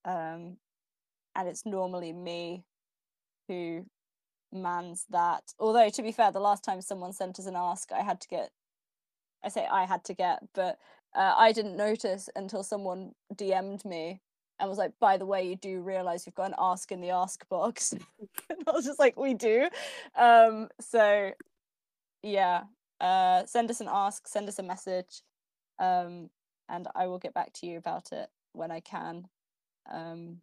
[0.04, 0.56] Um,
[1.36, 2.64] and it's normally me
[3.48, 3.86] who
[4.52, 5.54] mans that.
[5.58, 8.28] Although to be fair, the last time someone sent us an ask, I had to
[8.28, 8.50] get
[9.42, 10.78] I say I had to get, but
[11.14, 14.20] uh, I didn't notice until someone DM'd me
[14.58, 17.10] and was like, by the way, you do realize you've got an ask in the
[17.10, 17.92] ask box.
[18.50, 19.68] and I was just like, we do.
[20.14, 21.32] Um, so
[22.22, 22.64] yeah,
[23.00, 25.22] uh, send us an ask, send us a message,
[25.78, 26.28] um,
[26.68, 29.26] and I will get back to you about it when I can.
[29.88, 30.38] Um,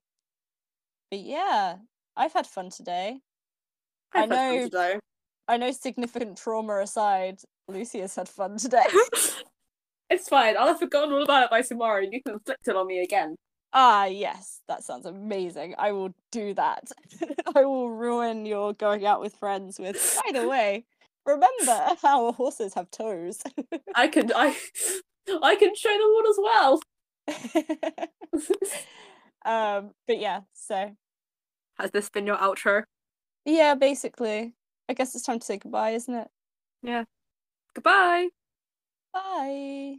[1.12, 1.76] but yeah,
[2.16, 3.20] I've had fun today.
[4.14, 5.00] I I've fun know- today.
[5.50, 8.84] I know significant trauma aside, Lucy has had fun today.
[10.10, 10.58] it's fine.
[10.58, 13.00] I'll have forgotten all about it by tomorrow, and you can inflict it on me
[13.02, 13.36] again.
[13.72, 15.74] ah, yes, that sounds amazing.
[15.78, 16.92] I will do that.
[17.56, 20.84] I will ruin your going out with friends with, by the way,
[21.26, 23.42] remember how horses have toes.
[23.96, 24.54] I can, I,
[25.42, 26.82] I can show them one as well.
[29.48, 30.96] Um, but yeah, so
[31.80, 32.84] Has this been your outro?
[33.46, 34.54] yeah, basically,
[34.90, 36.28] I guess it's time to say goodbye, isn't it?
[36.84, 37.06] Yeah.
[37.74, 38.30] Goodbye.
[39.14, 39.98] Bye.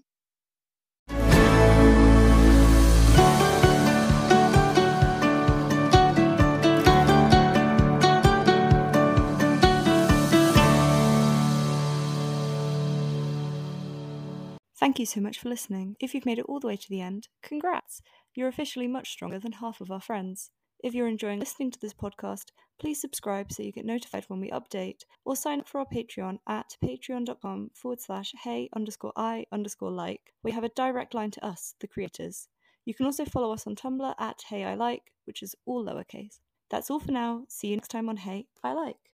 [14.77, 15.97] Thank you so much for listening.
[15.99, 18.01] If you've made it all the way to the end, congrats!
[18.39, 20.53] You're officially much stronger than half of our friends.
[20.79, 24.49] If you're enjoying listening to this podcast, please subscribe so you get notified when we
[24.51, 29.91] update, or sign up for our Patreon at patreon.com forward slash hey underscore i underscore
[29.91, 32.47] like, where you have a direct line to us, the creators.
[32.85, 36.39] You can also follow us on Tumblr at hey I like, which is all lowercase.
[36.71, 37.43] That's all for now.
[37.49, 38.99] See you next time on Hey, I Like.